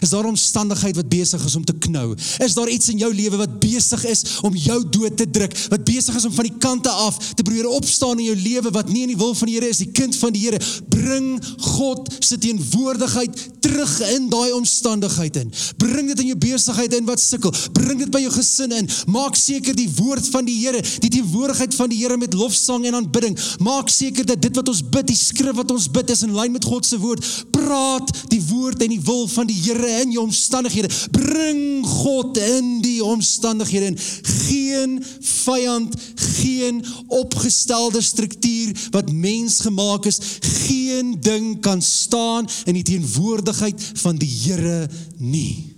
Is 0.00 0.08
daar 0.08 0.24
'n 0.24 0.34
omstandigheid 0.34 0.96
wat 0.96 1.08
besig 1.08 1.44
is 1.44 1.56
om 1.56 1.64
te 1.64 1.72
knou? 1.72 2.14
Is 2.38 2.54
daar 2.54 2.68
iets 2.68 2.88
in 2.88 2.98
jou 2.98 3.14
lewe 3.14 3.36
wat 3.36 3.58
besig 3.58 4.04
is 4.04 4.22
om 4.42 4.56
jou 4.56 4.88
dood 4.88 5.16
te 5.16 5.30
druk? 5.30 5.66
Wat 5.68 5.84
besig 5.84 6.14
is 6.16 6.24
om 6.24 6.32
van 6.32 6.44
die 6.44 6.58
kante 6.58 6.88
af 6.88 7.16
te 7.34 7.42
probeer 7.42 7.68
opstaan 7.68 8.18
in 8.18 8.24
jou 8.24 8.36
lewe 8.36 8.70
wat 8.70 8.88
nie 8.88 9.02
in 9.02 9.08
die 9.08 9.16
wil 9.16 9.34
van 9.34 9.46
die 9.46 9.56
Here 9.56 9.68
is, 9.68 9.76
die 9.76 9.90
kind 9.92 10.16
van 10.16 10.32
die 10.32 10.42
Here. 10.42 10.60
Bring 10.88 11.42
God 11.56 12.16
se 12.18 12.38
teenwoordigheid 12.38 13.48
terug 13.60 14.00
in 14.00 14.28
daai 14.28 14.52
omstandigheid 14.52 15.36
in. 15.36 15.52
Bring 15.76 16.08
dit 16.08 16.20
in 16.20 16.26
jou 16.26 16.38
besigheid 16.38 16.94
in 16.94 17.04
wat 17.04 17.20
sukkel. 17.20 17.54
Bring 17.72 17.98
dit 17.98 18.10
by 18.10 18.20
jou 18.24 18.32
gesin 18.32 18.72
in. 18.72 18.88
Maak 19.06 19.36
seker 19.36 19.76
die 19.76 19.88
woord 19.96 20.26
van 20.32 20.44
die 20.44 20.58
Here, 20.60 20.82
die 21.00 21.10
teenwoordigheid 21.10 21.74
van 21.74 21.88
die 21.88 22.00
Here 22.02 22.16
met 22.20 22.34
lofsang 22.34 22.86
en 22.86 22.94
aanbidding. 22.94 23.38
Maak 23.64 23.88
seker 23.88 24.26
dat 24.26 24.42
dit 24.42 24.56
wat 24.56 24.68
ons 24.68 24.82
bid, 24.82 25.06
die 25.06 25.16
skrif 25.16 25.56
wat 25.56 25.70
ons 25.70 25.88
bid 25.90 26.10
is 26.10 26.24
in 26.26 26.34
lyn 26.36 26.52
met 26.52 26.64
God 26.64 26.86
se 26.86 26.98
woord. 27.00 27.24
Praat 27.54 28.12
die 28.32 28.42
woord 28.50 28.82
en 28.82 28.94
die 28.94 29.02
wil 29.06 29.26
van 29.28 29.46
die 29.46 29.58
Here 29.60 29.69
in 29.78 30.10
jou 30.10 30.24
omstandighede. 30.24 30.88
Bring 31.10 31.86
God 31.86 32.36
in 32.36 32.80
die 32.80 33.04
omstandighede 33.04 33.86
in. 33.86 33.98
Geen 34.22 35.04
vyand, 35.20 35.94
geen 36.14 36.84
opgestelde 37.06 38.00
struktuur 38.00 38.88
wat 38.90 39.12
mens 39.12 39.60
gemaak 39.60 40.04
is, 40.06 40.18
geen 40.40 41.16
ding 41.20 41.60
kan 41.60 41.82
staan 41.82 42.48
in 42.64 42.74
die 42.74 42.82
teenwoordigheid 42.82 43.90
van 43.94 44.16
die 44.16 44.30
Here 44.30 44.88
nie. 45.16 45.76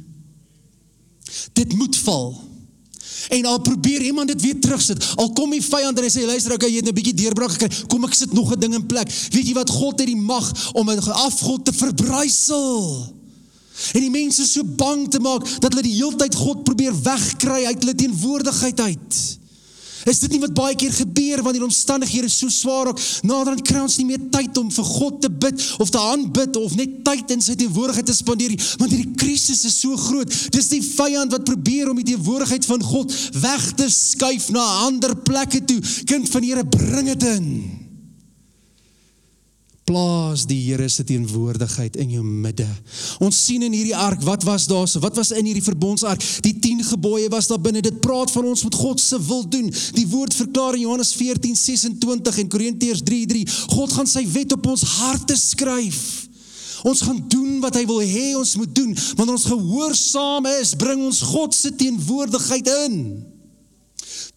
Dit 1.52 1.72
moet 1.72 1.96
val. 1.96 2.50
En 3.28 3.44
al 3.44 3.60
probeer 3.60 4.02
iemand 4.02 4.28
dit 4.28 4.40
weer 4.40 4.60
terugsit. 4.60 5.04
Al 5.14 5.32
kom 5.32 5.50
die 5.50 5.62
vyand 5.62 5.98
en 5.98 6.06
hy 6.06 6.10
sê 6.10 6.24
luister, 6.26 6.54
okay, 6.54 6.70
jy 6.70 6.82
het 6.82 6.88
'n 6.88 6.94
bietjie 6.94 7.14
deurbraak 7.14 7.52
gekry. 7.54 7.70
Kom 7.86 8.04
ek 8.04 8.14
sit 8.14 8.32
nog 8.32 8.52
'n 8.52 8.60
ding 8.60 8.74
in 8.74 8.86
plek. 8.86 9.08
Weet 9.30 9.46
jy 9.46 9.54
wat 9.54 9.70
God 9.70 9.98
het 9.98 10.08
die 10.08 10.16
mag 10.16 10.72
om 10.72 10.90
'n 10.90 10.98
afgod 10.98 11.64
te 11.64 11.72
verbrysel? 11.72 13.21
En 13.92 14.00
die 14.00 14.12
mense 14.12 14.46
so 14.46 14.64
bang 14.64 15.06
te 15.10 15.20
maak 15.22 15.46
dat 15.60 15.72
hulle 15.72 15.86
die 15.86 15.98
heeltyd 15.98 16.34
God 16.36 16.64
probeer 16.66 16.96
wegkry 17.04 17.64
uit 17.64 17.78
hulle 17.80 17.94
teenwoordigheid 17.94 18.80
uit. 18.80 19.22
Is 20.08 20.18
dit 20.18 20.32
nie 20.34 20.40
wat 20.42 20.54
baie 20.56 20.74
keer 20.78 20.90
gebeur 20.94 21.42
wanneer 21.46 21.62
omstandighede 21.62 22.30
so 22.30 22.50
swaar 22.50 22.90
raak, 22.90 23.02
naderhand 23.22 23.62
kry 23.66 23.82
ons 23.84 23.98
nie 24.00 24.08
meer 24.08 24.22
tyd 24.34 24.56
om 24.58 24.70
vir 24.74 24.88
God 24.88 25.20
te 25.22 25.30
bid 25.44 25.66
of 25.82 25.92
te 25.94 26.00
aanbid 26.00 26.58
of 26.58 26.74
net 26.78 26.96
tyd 27.06 27.30
in 27.36 27.44
sy 27.44 27.54
teenwoordigheid 27.58 28.08
te 28.10 28.16
spandeer 28.16 28.54
nie, 28.54 28.62
want 28.80 28.94
hierdie 28.94 29.14
krisis 29.20 29.62
is 29.68 29.76
so 29.78 29.98
groot. 30.08 30.34
Dis 30.54 30.72
die 30.72 30.82
vyand 30.82 31.34
wat 31.36 31.46
probeer 31.46 31.92
om 31.92 32.00
die 32.00 32.08
teenwoordigheid 32.10 32.66
van 32.66 32.82
God 32.82 33.14
weg 33.44 33.68
te 33.78 33.86
skuif 33.92 34.50
na 34.54 34.64
ander 34.88 35.14
plekke 35.22 35.62
toe. 35.70 35.78
Kind 36.10 36.30
van 36.34 36.42
Here, 36.42 36.66
bring 36.66 37.06
dit 37.12 37.30
in 37.30 37.46
plaas 39.92 40.46
die 40.48 40.58
Here 40.64 40.88
se 40.88 41.04
teenwoordigheid 41.04 41.98
in 42.00 42.14
jou 42.16 42.22
midde. 42.24 42.66
Ons 43.22 43.40
sien 43.44 43.64
in 43.66 43.74
hierdie 43.76 43.96
ark, 43.96 44.22
wat 44.24 44.44
was 44.48 44.66
daar 44.70 44.88
so? 44.88 45.02
Wat 45.04 45.16
was 45.18 45.32
in 45.36 45.48
hierdie 45.48 45.64
verbondsark? 45.64 46.22
Die 46.46 46.54
10 46.62 46.84
gebooie 46.92 47.28
was 47.32 47.50
daar 47.50 47.60
binne. 47.60 47.82
Dit 47.84 48.00
praat 48.04 48.32
van 48.32 48.48
ons 48.48 48.64
met 48.64 48.78
God 48.78 49.00
se 49.00 49.20
wil 49.26 49.44
doen. 49.52 49.68
Die 49.96 50.06
woord 50.08 50.34
verklaar 50.34 50.78
in 50.78 50.86
Johannes 50.86 51.12
14:26 51.18 52.38
en 52.38 52.48
Korintiërs 52.48 53.02
3:3, 53.04 53.44
God 53.76 53.92
gaan 53.92 54.08
sy 54.08 54.24
wet 54.32 54.52
op 54.52 54.66
ons 54.66 54.82
harte 54.98 55.36
skryf. 55.36 56.28
Ons 56.82 57.04
gaan 57.06 57.20
doen 57.28 57.60
wat 57.60 57.76
hy 57.78 57.84
wil 57.86 58.00
hê 58.00 58.32
ons 58.36 58.56
moet 58.56 58.74
doen. 58.74 58.96
Wanneer 59.16 59.36
ons 59.36 59.50
gehoorsaam 59.52 60.48
is, 60.58 60.74
bring 60.74 61.04
ons 61.04 61.20
God 61.34 61.54
se 61.54 61.74
teenwoordigheid 61.74 62.68
in. 62.86 62.96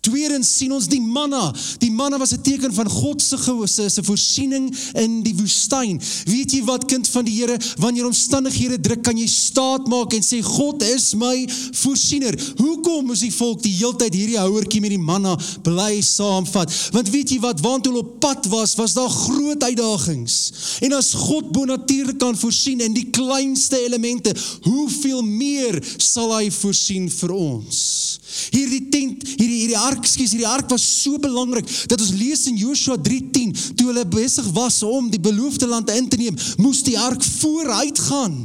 Tweedens 0.05 0.51
sien 0.59 0.73
ons 0.75 0.87
die 0.89 1.01
manna. 1.01 1.49
Die 1.81 1.91
manna 1.91 2.19
was 2.21 2.33
'n 2.33 2.41
teken 2.41 2.73
van 2.73 2.89
God 2.89 3.21
se 3.21 3.37
gewisse, 3.37 3.89
se 3.89 4.03
voorsiening 4.03 4.69
in 4.93 5.23
die 5.23 5.35
woestyn. 5.35 6.01
Weet 6.25 6.51
jy 6.51 6.63
wat 6.63 6.85
kind 6.85 7.07
van 7.07 7.25
die 7.25 7.35
Here, 7.35 7.57
wanneer 7.77 8.05
omstandighede 8.05 8.79
druk, 8.79 9.03
kan 9.03 9.17
jy 9.17 9.27
staat 9.27 9.87
maak 9.87 10.13
en 10.13 10.21
sê 10.21 10.41
God 10.41 10.83
is 10.83 11.13
my 11.13 11.47
voorsiener. 11.71 12.35
Hoekom 12.57 13.05
moes 13.05 13.19
die 13.19 13.33
volk 13.33 13.63
die 13.63 13.73
heeltyd 13.73 14.13
hierdie 14.13 14.39
houertjie 14.39 14.81
met 14.81 14.89
die 14.89 15.01
manna 15.01 15.35
bly 15.63 16.01
saamvat? 16.01 16.71
Want 16.91 17.09
weet 17.09 17.29
jy 17.29 17.39
wat, 17.39 17.59
waant 17.59 17.85
hulle 17.85 17.99
op 17.99 18.19
pad 18.19 18.45
was, 18.45 18.75
was 18.75 18.93
daar 18.93 19.09
groot 19.09 19.63
uitdagings. 19.63 20.51
En 20.81 20.93
as 20.93 21.13
God 21.13 21.51
bonatuurlik 21.51 22.17
kan 22.17 22.37
voorsien 22.37 22.79
in 22.79 22.93
die 22.93 23.09
kleinste 23.09 23.79
elemente, 23.85 24.35
hoeveel 24.61 25.21
meer 25.21 25.81
sal 25.97 26.37
hy 26.37 26.51
voorsien 26.51 27.09
vir 27.09 27.31
ons? 27.31 28.19
Hierdie 28.53 28.89
tent, 28.91 29.23
hierdie 29.35 29.61
hierdie 29.63 29.79
ark, 29.79 30.05
skus, 30.07 30.33
hierdie 30.33 30.49
ark 30.49 30.69
was 30.71 30.85
so 31.03 31.19
belangrik 31.21 31.69
dat 31.89 32.01
ons 32.01 32.13
lees 32.17 32.45
in 32.51 32.57
Joshua 32.59 32.97
3:10, 32.97 33.53
toe 33.75 33.87
hulle 33.91 34.05
besig 34.07 34.47
was 34.55 34.81
om 34.83 35.09
die 35.11 35.21
beloofde 35.21 35.67
land 35.67 35.89
in 35.89 36.09
te 36.09 36.17
neem, 36.17 36.37
moes 36.57 36.83
die 36.83 36.99
ark 36.99 37.23
vooruit 37.23 37.99
gaan. 38.09 38.37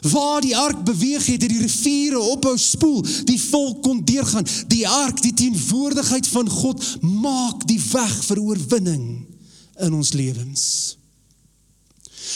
Waar 0.00 0.40
die 0.40 0.56
ark 0.56 0.84
beweeg 0.84 1.26
het, 1.26 1.42
het 1.42 1.50
die 1.50 1.60
riviere 1.60 2.20
ophou 2.20 2.56
spoel, 2.58 3.02
die 3.28 3.40
volk 3.40 3.82
kon 3.82 4.00
deurgaan. 4.04 4.46
Die 4.72 4.88
ark, 4.88 5.20
die 5.22 5.34
teenwoordigheid 5.34 6.26
van 6.26 6.48
God, 6.48 6.84
maak 7.02 7.66
die 7.68 7.80
weg 7.92 8.14
vir 8.24 8.40
oorwinning 8.40 9.04
in 9.80 9.92
ons 9.92 10.12
lewens. 10.16 10.64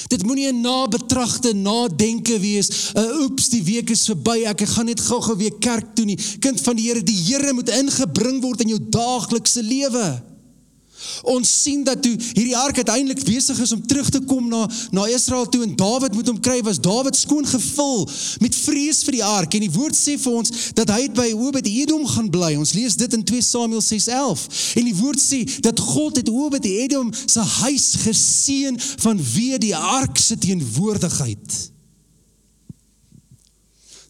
Dit 0.09 0.25
moenie 0.27 0.53
'n 0.53 0.61
nabetragte 0.61 1.55
nadenke 1.55 2.39
wees. 2.41 2.93
Uh, 2.97 3.21
oeps, 3.23 3.49
die 3.49 3.63
week 3.63 3.91
is 3.91 4.05
verby. 4.05 4.45
Ek 4.45 4.61
gaan 4.69 4.87
net 4.87 5.01
gou-gou 5.01 5.37
weer 5.37 5.55
kerk 5.59 5.95
toe 5.95 6.05
nie. 6.05 6.19
Kind 6.39 6.61
van 6.61 6.77
die 6.77 6.89
Here, 6.89 7.03
die 7.03 7.23
Here 7.25 7.53
moet 7.53 7.69
ingebring 7.69 8.43
word 8.43 8.61
in 8.61 8.69
jou 8.69 8.81
daaglikse 8.91 9.63
lewe. 9.63 10.34
Ons 11.25 11.51
sien 11.63 11.85
dat 11.85 12.03
toe 12.03 12.13
hierdie 12.33 12.57
ark 12.57 12.77
uiteindelik 12.77 13.25
besig 13.25 13.59
is 13.61 13.73
om 13.73 13.83
terug 13.87 14.11
te 14.13 14.21
kom 14.29 14.49
na 14.49 14.65
na 14.91 15.07
Israel 15.09 15.49
toe 15.49 15.63
en 15.65 15.75
Dawid 15.77 16.15
moet 16.15 16.29
hom 16.29 16.41
kry 16.41 16.61
was 16.67 16.81
Dawid 16.81 17.17
skoon 17.17 17.47
gevul 17.47 18.05
met 18.45 18.55
vrees 18.55 19.03
vir 19.07 19.19
die 19.19 19.25
ark 19.25 19.55
en 19.57 19.65
die 19.67 19.73
woord 19.73 19.97
sê 19.97 20.17
vir 20.21 20.39
ons 20.41 20.73
dat 20.79 20.91
hy 20.95 21.09
by 21.15 21.31
Obed 21.33 21.67
Edom 21.69 22.07
gaan 22.09 22.31
bly. 22.31 22.55
Ons 22.61 22.75
lees 22.77 22.97
dit 23.01 23.13
in 23.17 23.25
2 23.25 23.43
Samuel 23.43 23.83
6:11. 23.83 24.47
En 24.81 24.89
die 24.89 24.97
woord 24.97 25.21
sê 25.21 25.45
dat 25.61 25.81
God 25.81 26.21
het 26.21 26.29
Obed 26.29 26.65
Edom 26.65 27.13
se 27.27 27.41
huis 27.41 27.95
geseën 28.07 28.81
vanweë 29.07 29.59
die 29.59 29.77
ark 29.77 30.19
se 30.19 30.39
teenwoordigheid. 30.39 31.74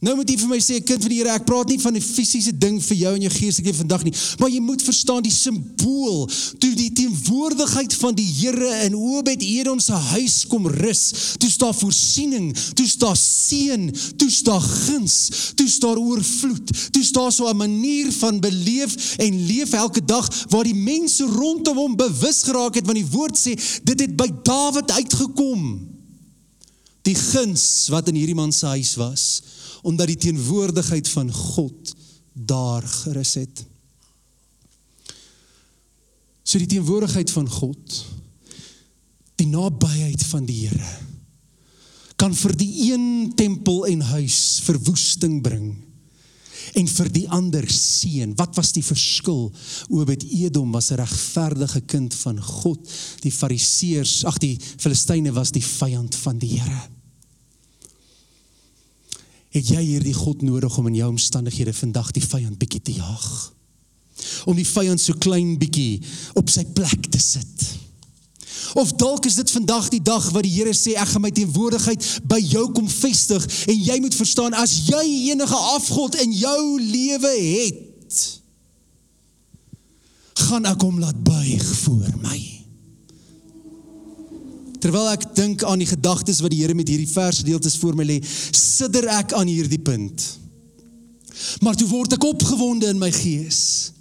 Nou 0.05 0.19
moet 0.19 0.29
jy 0.29 0.35
vir 0.37 0.51
my 0.51 0.59
sê, 0.61 0.79
kind 0.85 1.01
van 1.01 1.13
die 1.13 1.19
Here, 1.23 1.33
ek 1.33 1.47
praat 1.49 1.71
nie 1.73 1.79
van 1.81 1.97
'n 1.97 2.03
fisiese 2.05 2.53
ding 2.53 2.77
vir 2.83 2.97
jou 2.97 3.13
en 3.17 3.23
jou 3.25 3.31
geestelike 3.33 3.73
vandag 3.73 4.03
nie, 4.05 4.13
maar 4.39 4.51
jy 4.51 4.61
moet 4.61 4.83
verstaan 4.83 5.23
die 5.25 5.33
simbool 5.33 6.29
toe 6.61 6.73
die 6.77 6.91
teenwoordigheid 6.93 7.95
van 8.03 8.15
die 8.15 8.27
Here 8.29 8.85
in 8.85 8.95
Obed 8.95 9.41
Edom 9.41 9.81
se 9.81 9.93
huis 9.93 10.45
kom 10.47 10.67
rus. 10.67 11.13
Toe 11.39 11.49
staan 11.51 11.75
voorsiening, 11.75 12.53
toe 12.75 12.87
staan 12.87 13.17
seën, 13.17 13.89
toe 14.17 14.31
staan 14.31 14.61
guns, 14.61 15.31
toe 15.55 15.69
staan 15.69 15.97
oorvloed. 15.97 16.93
Toe 16.93 17.05
staan 17.05 17.33
so 17.33 17.49
'n 17.49 17.57
manier 17.57 18.13
van 18.13 18.41
beleef 18.41 19.17
en 19.17 19.47
leef 19.47 19.73
elke 19.73 20.05
dag 20.05 20.29
waar 20.51 20.65
die 20.65 20.75
mense 20.75 21.25
rondom 21.25 21.77
hom 21.77 21.97
bewus 21.97 22.43
geraak 22.43 22.75
het 22.75 22.85
want 22.87 22.99
die 22.99 23.11
woord 23.11 23.37
sê 23.39 23.57
dit 23.85 24.01
het 24.01 24.17
by 24.17 24.29
Dawid 24.43 24.91
uitgekom. 24.91 25.89
Die 27.03 27.15
guns 27.15 27.89
wat 27.89 28.09
in 28.09 28.15
hierdie 28.15 28.35
man 28.35 28.53
se 28.53 28.67
huis 28.67 28.95
was 28.97 29.43
omdat 29.85 30.09
die 30.09 30.21
teenwoordigheid 30.29 31.09
van 31.13 31.31
God 31.33 31.95
daar 32.33 32.83
gerus 32.83 33.35
het. 33.37 33.65
So 36.45 36.59
die 36.59 36.71
teenwoordigheid 36.71 37.31
van 37.31 37.49
God, 37.49 38.05
die 39.41 39.49
nabyheid 39.51 40.23
van 40.31 40.47
die 40.49 40.65
Here 40.67 40.95
kan 42.15 42.31
vir 42.39 42.53
die 42.57 42.93
een 42.93 43.33
tempel 43.37 43.89
en 43.91 44.05
huis 44.15 44.37
verwoesting 44.65 45.41
bring 45.43 45.73
en 46.79 46.87
vir 46.89 47.11
die 47.13 47.25
ander 47.29 47.67
seën. 47.69 48.33
Wat 48.39 48.55
was 48.57 48.71
die 48.73 48.85
verskil? 48.87 49.51
Obed 49.91 50.23
Edom 50.23 50.73
was 50.73 50.93
'n 50.93 51.03
regverdige 51.03 51.81
kind 51.81 52.15
van 52.15 52.41
God. 52.41 52.81
Die 53.21 53.33
Fariseërs, 53.33 54.25
ag 54.25 54.39
die 54.39 54.57
Filistyne 54.77 55.33
was 55.33 55.51
die 55.51 55.65
vyand 55.65 56.15
van 56.15 56.39
die 56.39 56.59
Here 56.61 56.95
het 59.55 59.71
jy 59.71 59.83
hierdie 59.85 60.17
God 60.17 60.43
nodig 60.43 60.79
om 60.79 60.91
in 60.91 60.99
jou 60.99 61.09
omstandighede 61.15 61.75
vandag 61.77 62.11
die 62.17 62.25
vyand 62.25 62.59
bietjie 62.59 62.83
te 62.83 62.97
jaag. 62.97 63.29
Om 64.51 64.59
die 64.59 64.67
vyand 64.67 65.01
so 65.01 65.15
klein 65.19 65.55
bietjie 65.59 66.03
op 66.39 66.51
sy 66.51 66.67
plek 66.75 67.09
te 67.11 67.23
sit. 67.23 67.67
Of 68.75 68.93
dalk 68.99 69.27
is 69.29 69.39
dit 69.39 69.51
vandag 69.55 69.89
die 69.93 70.03
dag 70.03 70.25
wat 70.35 70.43
die 70.47 70.53
Here 70.55 70.75
sê 70.75 70.97
ek 70.99 71.13
gaan 71.13 71.23
my 71.23 71.31
teenwoordigheid 71.35 72.07
by 72.27 72.41
jou 72.43 72.65
kom 72.75 72.89
vestig 72.91 73.47
en 73.71 73.85
jy 73.91 73.99
moet 74.03 74.17
verstaan 74.19 74.57
as 74.59 74.75
jy 74.89 75.05
enige 75.31 75.61
afgod 75.77 76.19
in 76.23 76.35
jou 76.35 76.81
lewe 76.81 77.35
het 77.39 78.23
gaan 80.45 80.67
ek 80.69 80.83
hom 80.83 80.99
laat 81.03 81.19
buig 81.25 81.65
voor 81.85 82.11
my. 82.23 82.54
Terwyl 84.85 85.15
ek 85.15 85.31
dink 85.33 85.63
aan 85.65 85.81
die 85.81 85.89
gedagtes 85.89 86.43
wat 86.45 86.53
die 86.53 86.61
Here 86.61 86.77
met 86.77 86.91
hierdie 86.93 87.09
versgedeeltes 87.09 87.79
voor 87.81 87.97
my 87.97 88.05
lê, 88.05 88.19
sidder 88.53 89.09
ek 89.17 89.33
aan 89.33 89.49
hierdie 89.49 89.81
punt. 89.81 90.27
Maar 91.65 91.79
toe 91.81 91.89
word 91.89 92.13
ek 92.19 92.27
opgewonde 92.29 92.91
in 92.93 93.01
my 93.01 93.09
gees. 93.15 93.95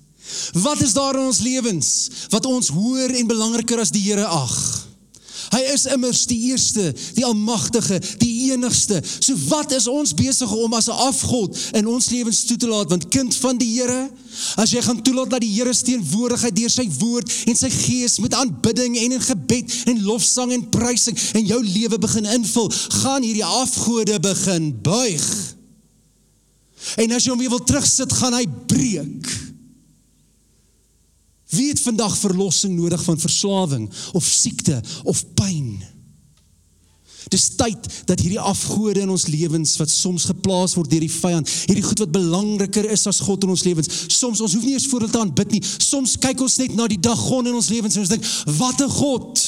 Wat 0.59 0.81
is 0.83 0.95
daar 0.95 1.15
in 1.15 1.29
ons 1.29 1.39
lewens 1.45 1.89
wat 2.33 2.45
ons 2.49 2.71
hoër 2.73 3.15
en 3.15 3.29
belangriker 3.29 3.79
as 3.79 3.93
die 3.95 4.03
Here 4.03 4.27
ag? 4.27 4.57
Hy 5.53 5.61
is 5.73 5.85
immers 5.93 6.23
die 6.29 6.39
eerste, 6.49 6.89
die 7.13 7.25
almagtige, 7.25 7.99
die 8.21 8.51
enigste. 8.51 9.01
So 9.03 9.37
wat 9.51 9.73
is 9.75 9.87
ons 9.91 10.15
besig 10.17 10.49
om 10.51 10.73
as 10.73 10.89
'n 10.89 10.97
afgod 11.09 11.57
in 11.77 11.87
ons 11.87 12.09
lewens 12.09 12.43
toe 12.43 12.57
te 12.57 12.67
laat 12.67 12.89
want 12.89 13.07
kind 13.09 13.35
van 13.35 13.57
die 13.57 13.71
Here, 13.73 14.09
as 14.55 14.71
jy 14.71 14.81
gaan 14.81 15.01
toelaat 15.01 15.29
dat 15.29 15.41
die 15.41 15.53
Here 15.53 15.73
se 15.73 15.83
teenwoordigheid 15.83 16.55
deur 16.55 16.69
sy 16.69 16.89
woord 16.99 17.31
en 17.45 17.55
sy 17.55 17.69
gees 17.69 18.19
met 18.19 18.33
aanbidding 18.33 18.97
en 18.97 19.11
in 19.11 19.21
gebed 19.21 19.71
en 19.85 20.03
lofsang 20.03 20.51
en 20.51 20.69
prysing 20.69 21.17
in 21.33 21.45
jou 21.45 21.63
lewe 21.63 21.97
begin 21.97 22.25
invul, 22.25 22.71
gaan 23.03 23.23
hierdie 23.23 23.45
afgode 23.45 24.19
begin 24.19 24.81
buig. 24.81 25.55
En 26.97 27.11
as 27.11 27.23
jy 27.23 27.31
hom 27.31 27.39
weer 27.39 27.53
wil 27.53 27.63
terugsit, 27.63 28.11
gaan 28.13 28.33
hy 28.33 28.45
breek. 28.67 29.52
Wie 31.53 31.69
het 31.69 31.81
vandag 31.81 32.17
verlossing 32.17 32.75
nodig 32.75 33.03
van 33.03 33.19
verslawing 33.19 33.89
of 34.13 34.25
siekte 34.25 34.81
of 35.03 35.23
pyn? 35.37 35.83
Dis 37.31 37.49
tyd 37.55 37.87
dat 38.05 38.19
hierdie 38.19 38.39
afgode 38.39 39.03
in 39.03 39.11
ons 39.13 39.27
lewens 39.31 39.75
wat 39.79 39.91
soms 39.91 40.25
geplaas 40.29 40.75
word 40.77 40.89
deur 40.91 41.03
die 41.05 41.11
vyand, 41.11 41.49
hierdie 41.69 41.85
goed 41.85 42.03
wat 42.03 42.15
belangriker 42.15 42.89
is 42.91 43.05
as 43.09 43.21
God 43.23 43.45
in 43.45 43.53
ons 43.53 43.65
lewens. 43.67 43.91
Soms 44.11 44.41
ons 44.43 44.55
hoef 44.57 44.65
nie 44.65 44.75
eens 44.75 44.87
voor 44.91 45.05
hulle 45.05 45.13
te 45.13 45.21
aanbid 45.21 45.55
nie. 45.55 45.61
Soms 45.63 46.17
kyk 46.21 46.41
ons 46.43 46.57
net 46.61 46.75
na 46.75 46.87
die 46.91 46.99
dagon 47.01 47.47
in 47.47 47.57
ons 47.57 47.69
lewens 47.71 47.95
en 47.95 48.03
ons 48.03 48.15
dink, 48.15 48.25
"Wat 48.57 48.81
'n 48.81 48.89
God!" 48.89 49.43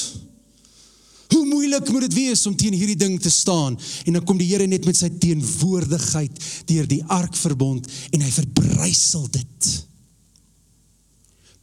Hoe 1.26 1.44
moeilik 1.46 1.90
moet 1.90 2.00
dit 2.00 2.14
wees 2.14 2.46
om 2.46 2.56
teen 2.56 2.72
hierdie 2.72 2.96
ding 2.96 3.20
te 3.20 3.30
staan? 3.30 3.78
En 4.04 4.12
dan 4.12 4.24
kom 4.24 4.38
die 4.38 4.46
Here 4.46 4.66
net 4.66 4.84
met 4.84 4.96
sy 4.96 5.08
teenwoordigheid 5.08 6.38
deur 6.66 6.86
die 6.86 7.02
arkverbond 7.04 7.86
en 8.10 8.20
hy 8.20 8.30
verbrysel 8.30 9.26
dit 9.30 9.85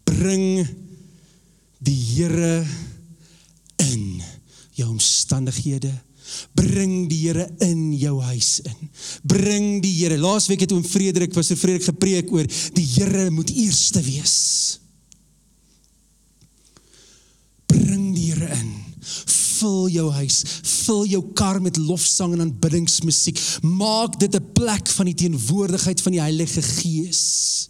bring 0.04 0.68
die 1.84 2.00
Here 2.14 2.64
in 3.76 4.22
jou 4.78 4.90
omstandighede. 4.90 5.92
Bring 6.56 7.10
die 7.10 7.20
Here 7.28 7.48
in 7.66 7.92
jou 7.98 8.20
huis 8.22 8.60
in. 8.64 8.90
Bring 9.28 9.82
die 9.84 9.94
Here. 9.98 10.18
Laasweek 10.18 10.64
het 10.64 10.72
oom 10.76 10.86
Frederik 10.86 11.36
was 11.38 11.52
so 11.52 11.60
vredelik 11.60 11.90
gepreek 11.90 12.32
oor 12.34 12.48
die 12.78 12.86
Here 12.96 13.30
moet 13.34 13.52
eerste 13.52 14.02
wees. 14.06 14.38
Bring 17.68 18.14
die 18.16 18.32
Here 18.32 18.54
in. 18.56 18.72
Vul 19.64 19.92
jou 19.94 20.10
huis, 20.16 20.42
vul 20.84 21.06
jou 21.12 21.22
kar 21.38 21.60
met 21.64 21.78
lofsang 21.80 22.34
en 22.36 22.46
aanbiddingsmusiek. 22.48 23.40
Maak 23.64 24.18
dit 24.20 24.36
'n 24.36 24.52
plek 24.54 24.88
van 24.88 25.06
die 25.06 25.16
teenwoordigheid 25.16 26.02
van 26.02 26.12
die 26.12 26.22
Heilige 26.22 26.62
Gees. 26.62 27.70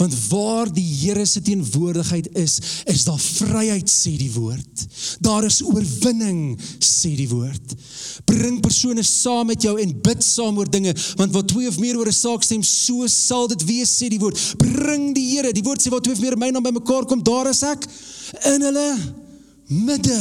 Want 0.00 0.14
waar 0.28 0.72
die 0.72 0.86
Here 1.02 1.24
se 1.26 1.42
teenwoordigheid 1.42 2.28
is, 2.38 2.58
is 2.84 3.04
daar 3.04 3.20
vryheid 3.20 3.90
sê 3.90 4.14
die 4.16 4.30
woord. 4.32 4.86
Daar 5.20 5.44
is 5.44 5.60
oorwinning 5.62 6.56
sê 6.78 7.14
die 7.18 7.28
woord. 7.28 7.74
Bring 8.28 8.60
persone 8.64 9.02
saam 9.06 9.50
met 9.52 9.62
jou 9.62 9.74
en 9.80 9.94
bid 10.04 10.24
saam 10.24 10.58
oor 10.58 10.70
dinge, 10.70 10.94
want 11.20 11.34
waar 11.34 11.46
twee 11.48 11.68
of 11.68 11.78
meer 11.82 11.98
oor 11.98 12.08
'n 12.08 12.12
saak 12.12 12.42
stem, 12.42 12.62
so 12.62 13.06
sal 13.06 13.48
dit 13.48 13.64
wees 13.64 13.90
sê 13.98 14.08
die 14.08 14.20
woord. 14.20 14.38
Bring 14.58 15.14
die 15.14 15.28
Here. 15.32 15.52
Die 15.52 15.62
woord 15.62 15.82
sê 15.82 15.90
waar 15.90 16.00
twee 16.00 16.14
of 16.14 16.20
meer 16.20 16.36
my 16.38 16.50
naam 16.50 16.62
bymekaar 16.62 17.06
kom, 17.06 17.22
daar 17.22 17.48
is 17.50 17.62
ek 17.62 17.86
in 18.44 18.62
hulle 18.62 19.14
midde. 19.66 20.20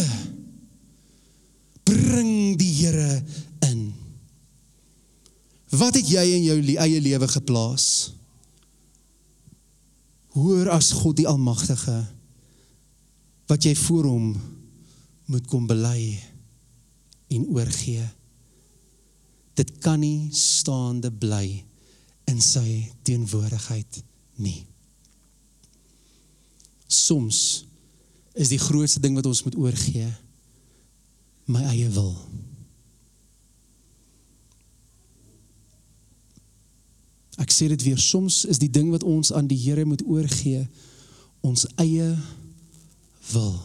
Bring 1.84 2.58
die 2.58 2.74
Here 2.74 3.24
in. 3.70 3.94
Wat 5.70 5.96
het 5.96 6.08
jy 6.08 6.26
in 6.36 6.44
jou 6.44 6.58
eie 6.78 7.02
lewe 7.02 7.28
geplaas? 7.28 8.21
Hoor 10.36 10.70
as 10.72 10.92
God 10.96 11.20
die 11.20 11.28
almagtige 11.28 11.98
wat 13.52 13.68
jy 13.68 13.74
voor 13.76 14.08
hom 14.08 14.28
moet 15.32 15.48
kom 15.52 15.68
bely 15.68 16.16
en 17.32 17.48
oorgee. 17.52 18.04
Dit 19.60 19.74
kan 19.84 20.00
nie 20.00 20.32
staande 20.36 21.12
bly 21.12 21.64
in 22.32 22.40
sy 22.44 22.92
teenwoordigheid 23.08 24.02
nie. 24.40 24.62
Soms 26.88 27.66
is 28.36 28.52
die 28.52 28.60
grootste 28.60 29.04
ding 29.04 29.18
wat 29.20 29.28
ons 29.28 29.44
moet 29.44 29.58
oorgee 29.60 30.08
my 31.52 31.64
eie 31.74 31.90
wil 31.92 32.14
Ek 37.42 37.50
sê 37.54 37.68
dit 37.72 37.84
weer, 37.88 37.98
soms 37.98 38.44
is 38.46 38.62
die 38.62 38.70
ding 38.70 38.92
wat 38.94 39.04
ons 39.08 39.34
aan 39.34 39.50
die 39.50 39.58
Here 39.58 39.86
moet 39.86 40.04
oorgee 40.06 40.68
ons 41.42 41.66
eie 41.82 42.14
wil. 43.32 43.56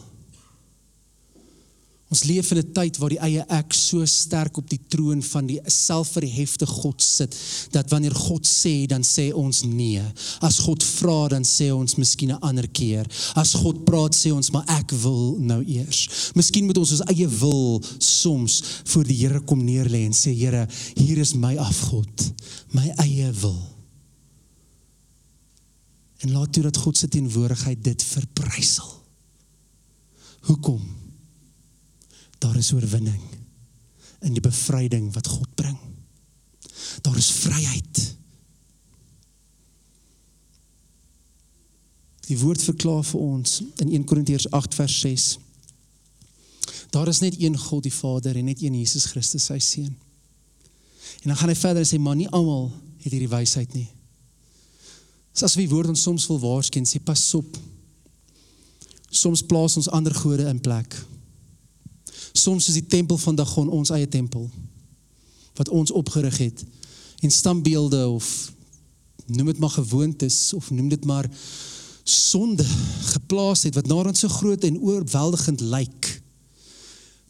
Ons 2.07 2.23
leef 2.23 2.51
in 2.51 2.57
'n 2.57 2.71
tyd 2.71 2.97
waar 2.97 3.09
die 3.09 3.19
eie 3.19 3.43
ek 3.51 3.73
so 3.73 4.05
sterk 4.05 4.57
op 4.57 4.69
die 4.69 4.79
troon 4.87 5.23
van 5.23 5.45
die 5.45 5.59
selfverhefte 5.65 6.65
God 6.65 7.01
sit 7.01 7.35
dat 7.71 7.89
wanneer 7.89 8.15
God 8.15 8.47
sê 8.47 8.85
dan 8.87 9.03
sê 9.03 9.33
ons 9.33 9.63
nee. 9.63 10.01
As 10.39 10.59
God 10.59 10.83
vra 10.83 11.27
dan 11.27 11.43
sê 11.43 11.67
ons 11.73 11.95
miskien 11.95 12.31
'n 12.31 12.39
ander 12.39 12.67
keer. 12.67 13.05
As 13.35 13.53
God 13.53 13.83
praat 13.83 14.15
sê 14.15 14.31
ons 14.31 14.51
maar 14.51 14.63
ek 14.67 14.91
wil 14.91 15.35
nou 15.39 15.63
eers. 15.63 16.31
Miskien 16.33 16.65
moet 16.65 16.77
ons 16.77 16.91
ons 16.91 17.07
eie 17.11 17.27
wil 17.27 17.83
soms 17.97 18.63
voor 18.83 19.03
die 19.03 19.17
Here 19.17 19.41
kom 19.41 19.65
neerlê 19.65 20.05
en 20.05 20.13
sê 20.13 20.31
Here, 20.33 20.67
hier 20.95 21.17
is 21.17 21.33
my 21.33 21.57
afgod, 21.57 22.33
my 22.71 22.87
eie 22.97 23.31
wil. 23.31 23.75
En 26.19 26.31
laat 26.31 26.53
toe 26.53 26.63
dat 26.63 26.77
God 26.77 26.97
se 26.97 27.07
teenwoordigheid 27.07 27.83
dit 27.83 28.03
verbrysel. 28.03 29.03
Hoekom? 30.47 31.06
Daar 32.37 32.55
is 32.55 32.73
oorwinning 32.73 33.21
in 34.19 34.33
die 34.33 34.41
bevryding 34.41 35.13
wat 35.13 35.27
God 35.27 35.55
bring. 35.55 35.77
Daar 37.01 37.17
is 37.17 37.31
vryheid. 37.31 38.01
Die 42.27 42.37
woord 42.39 42.61
verklaar 42.61 43.03
vir 43.07 43.19
ons 43.19 43.61
in 43.77 43.91
1 43.91 44.07
Korintiërs 44.09 44.49
8 44.51 44.75
vers 44.75 44.99
6. 44.99 45.27
Daar 46.91 47.07
is 47.07 47.21
net 47.23 47.37
een 47.39 47.57
God 47.57 47.83
die 47.83 47.93
Vader 47.93 48.35
en 48.35 48.49
net 48.49 48.61
een 48.61 48.75
Jesus 48.75 49.05
Christus 49.11 49.47
sy 49.47 49.59
seun. 49.63 49.93
En 51.21 51.31
dan 51.31 51.37
gaan 51.37 51.53
hy 51.53 51.55
verder 51.55 51.83
en 51.83 51.89
sê 51.89 51.99
maar 52.01 52.17
nie 52.17 52.29
almal 52.29 52.71
het 53.03 53.11
hierdie 53.11 53.31
wysheid 53.31 53.73
nie. 53.77 53.87
Dis 55.31 55.45
as 55.45 55.55
wie 55.59 55.69
woord 55.69 55.93
ons 55.93 56.03
soms 56.03 56.25
wil 56.31 56.41
waarsku 56.41 56.81
en 56.81 56.89
sê 56.89 56.99
pas 57.03 57.21
op. 57.37 57.57
Soms 59.09 59.45
plaas 59.45 59.77
ons 59.79 59.89
ander 59.93 60.15
gode 60.15 60.49
in 60.49 60.59
plek 60.63 60.97
soms 62.37 62.67
is 62.67 62.77
die 62.79 62.87
tempel 62.87 63.17
van 63.17 63.35
Dagon 63.35 63.69
ons 63.69 63.89
eie 63.95 64.07
tempel 64.07 64.49
wat 65.57 65.69
ons 65.69 65.91
opgerig 65.91 66.37
het 66.37 66.63
en 67.25 67.31
standbeelde 67.31 68.07
of 68.07 68.51
noem 69.25 69.45
dit 69.51 69.59
maar 69.59 69.73
gewoontes 69.75 70.53
of 70.53 70.69
noem 70.71 70.89
dit 70.89 71.05
maar 71.05 71.29
sonde 72.03 72.63
geplaas 73.11 73.63
het 73.67 73.75
wat 73.75 73.87
na 73.87 73.99
ons 73.99 74.19
so 74.19 74.31
groot 74.31 74.63
en 74.63 74.79
oorweldigend 74.79 75.61
lyk 75.61 76.11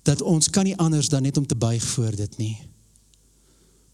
dat 0.07 0.21
ons 0.21 0.49
kan 0.49 0.63
nie 0.63 0.77
anders 0.77 1.09
dan 1.09 1.25
net 1.25 1.37
om 1.37 1.45
te 1.45 1.55
buig 1.55 1.83
voor 1.83 2.15
dit 2.15 2.37
nie. 2.37 2.55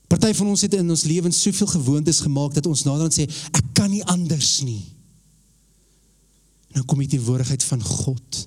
Party 0.07 0.33
van 0.33 0.47
ons 0.47 0.61
het 0.61 0.73
in 0.77 0.89
ons 0.89 1.05
lewens 1.09 1.41
soveel 1.41 1.67
gewoontes 1.67 2.19
gemaak 2.21 2.53
dat 2.53 2.67
ons 2.69 2.83
naderhand 2.85 3.15
sê 3.15 3.25
ek 3.25 3.71
kan 3.73 3.89
nie 3.89 4.03
anders 4.05 4.59
nie. 4.61 4.83
En 6.69 6.81
dan 6.81 6.85
kom 6.85 7.01
die 7.01 7.09
teenwoordigheid 7.15 7.63
van 7.63 7.81
God 7.81 8.43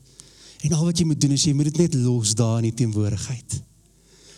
En 0.66 0.74
al 0.74 0.88
wat 0.88 0.98
jy 0.98 1.06
moet 1.06 1.20
doen 1.22 1.36
is 1.36 1.46
jy 1.46 1.54
moet 1.54 1.70
dit 1.70 1.84
net 1.84 1.94
los 2.02 2.34
daar 2.34 2.58
in 2.58 2.70
die 2.70 2.78
teenwoordigheid. 2.82 3.60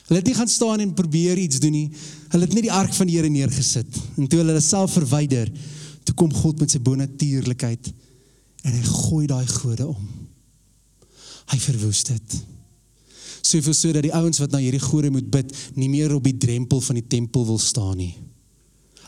Hulle 0.08 0.20
het 0.20 0.28
nie 0.28 0.36
gaan 0.36 0.48
staan 0.48 0.80
en 0.80 0.94
probeer 0.96 1.38
iets 1.40 1.60
doen 1.60 1.74
nie. 1.76 1.88
Hulle 2.32 2.48
het 2.48 2.54
net 2.56 2.66
die 2.68 2.72
ark 2.72 2.92
van 2.96 3.08
die 3.08 3.16
Here 3.16 3.28
neergesit. 3.32 3.98
En 4.16 4.28
toe 4.28 4.40
hulle 4.40 4.60
self 4.64 4.96
verwyder, 4.96 5.50
toe 6.04 6.14
kom 6.16 6.32
God 6.32 6.60
met 6.60 6.72
sy 6.72 6.80
bonatuurlikheid 6.84 7.90
en 8.64 8.74
hy 8.74 8.84
gooi 8.84 9.26
daai 9.28 9.46
gode 9.48 9.88
om. 9.88 10.06
Hy 11.48 11.58
verwoes 11.62 12.02
dit. 12.08 12.38
Soveel 13.44 13.76
so 13.76 13.92
dat 13.94 14.04
die 14.04 14.14
ouens 14.16 14.40
wat 14.42 14.52
na 14.52 14.60
hierdie 14.60 14.82
gode 14.82 15.12
moet 15.12 15.28
bid, 15.32 15.52
nie 15.76 15.88
meer 15.92 16.12
op 16.16 16.24
die 16.26 16.36
drempel 16.36 16.82
van 16.84 16.98
die 16.98 17.06
tempel 17.08 17.46
wil 17.48 17.60
staan 17.62 17.96
nie. 18.00 18.14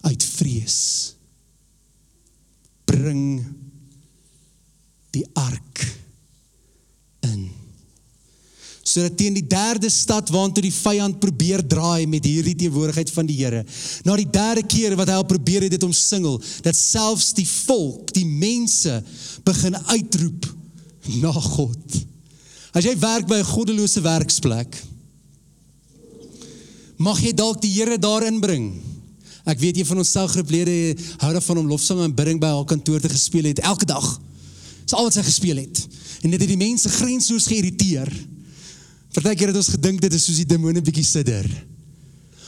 Uit 0.07 0.25
vrees. 0.25 0.79
Bring 2.89 3.41
die 5.17 5.27
ark 5.37 6.00
in. 7.27 7.49
Sodat 8.91 9.17
teen 9.21 9.37
die 9.37 9.47
derde 9.47 9.91
stad 9.93 10.31
waantoe 10.33 10.65
die 10.65 10.75
vyand 10.75 11.21
probeer 11.23 11.63
draai 11.63 12.07
met 12.11 12.25
hierdie 12.27 12.57
teenwoordigheid 12.59 13.11
van 13.15 13.29
die 13.29 13.37
Here. 13.39 13.65
Na 14.05 14.17
die 14.19 14.29
derde 14.31 14.65
keer 14.67 14.97
wat 14.99 15.13
hy 15.13 15.19
al 15.21 15.29
probeer 15.29 15.67
het 15.67 15.75
dit 15.77 15.87
omsingel, 15.87 16.41
dat 16.65 16.77
selfs 16.77 17.35
die 17.37 17.47
volk, 17.47 18.11
die 18.17 18.27
mense 18.27 19.03
begin 19.47 19.77
uitroep 19.93 20.49
na 21.21 21.33
God. 21.33 22.01
As 22.75 22.87
jy 22.87 22.95
werk 22.99 23.29
by 23.29 23.41
'n 23.43 23.53
goddelose 23.53 24.01
werksplek, 24.01 24.77
mag 26.97 27.21
jy 27.21 27.33
dalk 27.33 27.61
die 27.63 27.73
Here 27.73 27.99
daarin 27.99 28.41
bring. 28.41 28.81
Ek 29.45 29.59
weet 29.59 29.77
een 29.77 29.87
van 29.87 29.99
ons 29.99 30.11
selfgroeplede 30.11 30.97
hou 31.19 31.33
daarvan 31.33 31.59
om 31.59 31.67
lofsang 31.67 32.01
en 32.01 32.15
bidding 32.15 32.41
by 32.41 32.47
haar 32.47 32.65
kantoor 32.65 33.01
te 33.01 33.09
gespeel 33.09 33.45
het 33.45 33.59
elke 33.59 33.85
dag. 33.85 34.21
Dis 34.85 34.95
al 34.95 35.05
wat 35.05 35.15
sy 35.15 35.23
gespeel 35.23 35.57
het 35.57 35.87
en 36.21 36.31
dit 36.31 36.41
het 36.41 36.49
die 36.49 36.61
mense 36.61 36.89
grensloos 36.89 37.49
geïrriteer. 37.49 38.11
Partykeer 39.17 39.51
het 39.51 39.59
ons 39.59 39.75
gedink 39.75 40.01
dit 40.01 40.15
is 40.15 40.25
soos 40.25 40.41
die 40.43 40.49
demone 40.49 40.83
bietjie 40.85 41.07
sidder. 41.07 41.49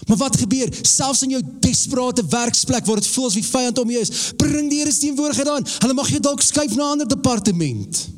Maar 0.07 0.17
wat 0.17 0.37
gebeur? 0.37 0.71
Selfs 0.83 1.23
in 1.23 1.37
jou 1.37 1.43
desperate 1.61 2.25
werksplek 2.27 2.87
waar 2.87 2.99
dit 2.99 3.07
voel 3.07 3.29
as 3.29 3.37
wie 3.39 3.47
vyand 3.47 3.79
om 3.79 3.91
jou 3.91 4.03
is, 4.03 4.33
bring 4.39 4.71
die 4.71 4.81
Here 4.83 4.93
se 4.93 5.05
teenwoordigheid 5.05 5.49
aan. 5.49 5.69
Hulle 5.85 5.95
mag 5.95 6.11
jou 6.11 6.21
dalk 6.23 6.43
skuif 6.43 6.75
na 6.75 6.83
'n 6.83 6.91
ander 6.97 7.09
departement. 7.09 8.09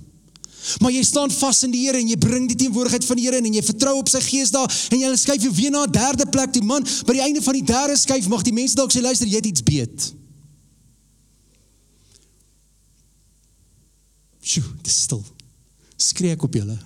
Maar 0.81 0.91
jy 0.91 1.03
staan 1.03 1.31
vas 1.31 1.63
in 1.63 1.71
die 1.71 1.85
Here 1.87 1.99
en 1.99 2.09
jy 2.09 2.17
bring 2.17 2.49
die 2.49 2.57
teenwoordigheid 2.57 3.05
van 3.05 3.17
die 3.17 3.25
Here 3.25 3.37
in 3.37 3.45
en 3.45 3.53
jy 3.53 3.63
vertrou 3.63 3.97
op 3.99 4.09
sy 4.09 4.21
gees 4.21 4.51
daar 4.51 4.89
en 4.91 4.99
jy 4.99 5.17
skuif 5.17 5.43
jou 5.43 5.53
weer 5.53 5.71
na 5.71 5.85
'n 5.85 5.93
derde 5.93 6.27
plek 6.27 6.53
toe 6.53 6.63
man, 6.63 6.87
by 7.07 7.13
die 7.13 7.23
einde 7.23 7.43
van 7.43 7.53
die 7.53 7.65
derde 7.65 7.97
skuif 7.97 8.29
mag 8.29 8.43
die 8.43 8.53
mense 8.53 8.75
dalk 8.75 8.93
sê 8.93 9.01
luister, 9.01 9.27
jy 9.27 9.37
het 9.37 9.47
iets 9.47 9.63
beet. 9.63 10.15
Sjoe, 14.41 14.65
dit 14.83 14.87
is 14.87 15.03
stil 15.03 15.34
skree 16.05 16.35
ek 16.37 16.45
op 16.47 16.59
julle. 16.59 16.77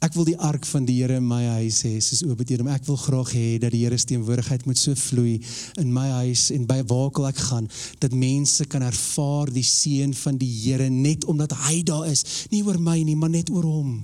Ek 0.00 0.14
wil 0.16 0.24
die 0.24 0.38
ark 0.40 0.64
van 0.64 0.86
die 0.88 0.96
Here 1.02 1.18
in 1.20 1.26
my 1.28 1.42
huis 1.58 1.82
hê, 1.84 1.92
soos 2.00 2.22
hom. 2.24 2.70
Ek 2.72 2.86
wil 2.88 2.96
graag 2.96 3.34
hê 3.36 3.48
dat 3.60 3.74
die 3.74 3.82
Here 3.84 3.98
se 4.00 4.08
teenwoordigheid 4.08 4.64
moet 4.64 4.80
so 4.80 4.96
vloei 4.96 5.36
in 5.80 5.92
my 5.92 6.06
huis 6.22 6.46
en 6.56 6.64
by 6.68 6.78
waar 6.88 7.28
ek 7.28 7.42
gaan, 7.50 7.68
dat 8.00 8.16
mense 8.16 8.64
kan 8.72 8.82
ervaar 8.86 9.52
die 9.52 9.66
seën 9.66 10.16
van 10.22 10.40
die 10.40 10.48
Here 10.48 10.88
net 10.88 11.28
omdat 11.28 11.52
hy 11.68 11.82
daar 11.84 12.08
is, 12.08 12.24
nie 12.48 12.62
oor 12.64 12.80
my 12.80 12.96
nie, 13.04 13.16
maar 13.16 13.32
net 13.32 13.52
oor 13.52 13.68
hom. 13.68 13.98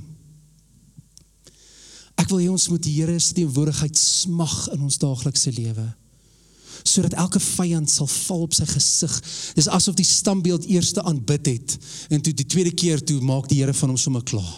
Ek 2.21 2.29
wil 2.29 2.45
hê 2.45 2.51
ons 2.53 2.69
moet 2.69 2.85
die 2.85 2.99
Here 3.01 3.17
se 3.17 3.33
teenwoordigheid 3.41 3.97
smag 3.97 4.67
in 4.77 4.85
ons 4.85 5.01
daaglikse 5.01 5.57
lewe 5.57 5.95
sodat 6.83 7.17
elke 7.17 7.41
vyand 7.41 7.91
sal 7.91 8.09
val 8.11 8.47
op 8.47 8.55
sy 8.57 8.67
gesig. 8.71 9.15
Dis 9.57 9.69
asof 9.69 9.97
die 9.99 10.07
standbeeld 10.07 10.67
eerste 10.71 11.03
aanbid 11.03 11.47
het 11.47 11.77
en 12.11 12.23
toe 12.23 12.35
die 12.35 12.47
tweede 12.47 12.75
keer 12.75 13.05
toe 13.05 13.21
maak 13.21 13.49
die 13.49 13.63
Here 13.63 13.75
van 13.75 13.95
hom 13.95 14.01
sommer 14.01 14.25
klaar. 14.27 14.55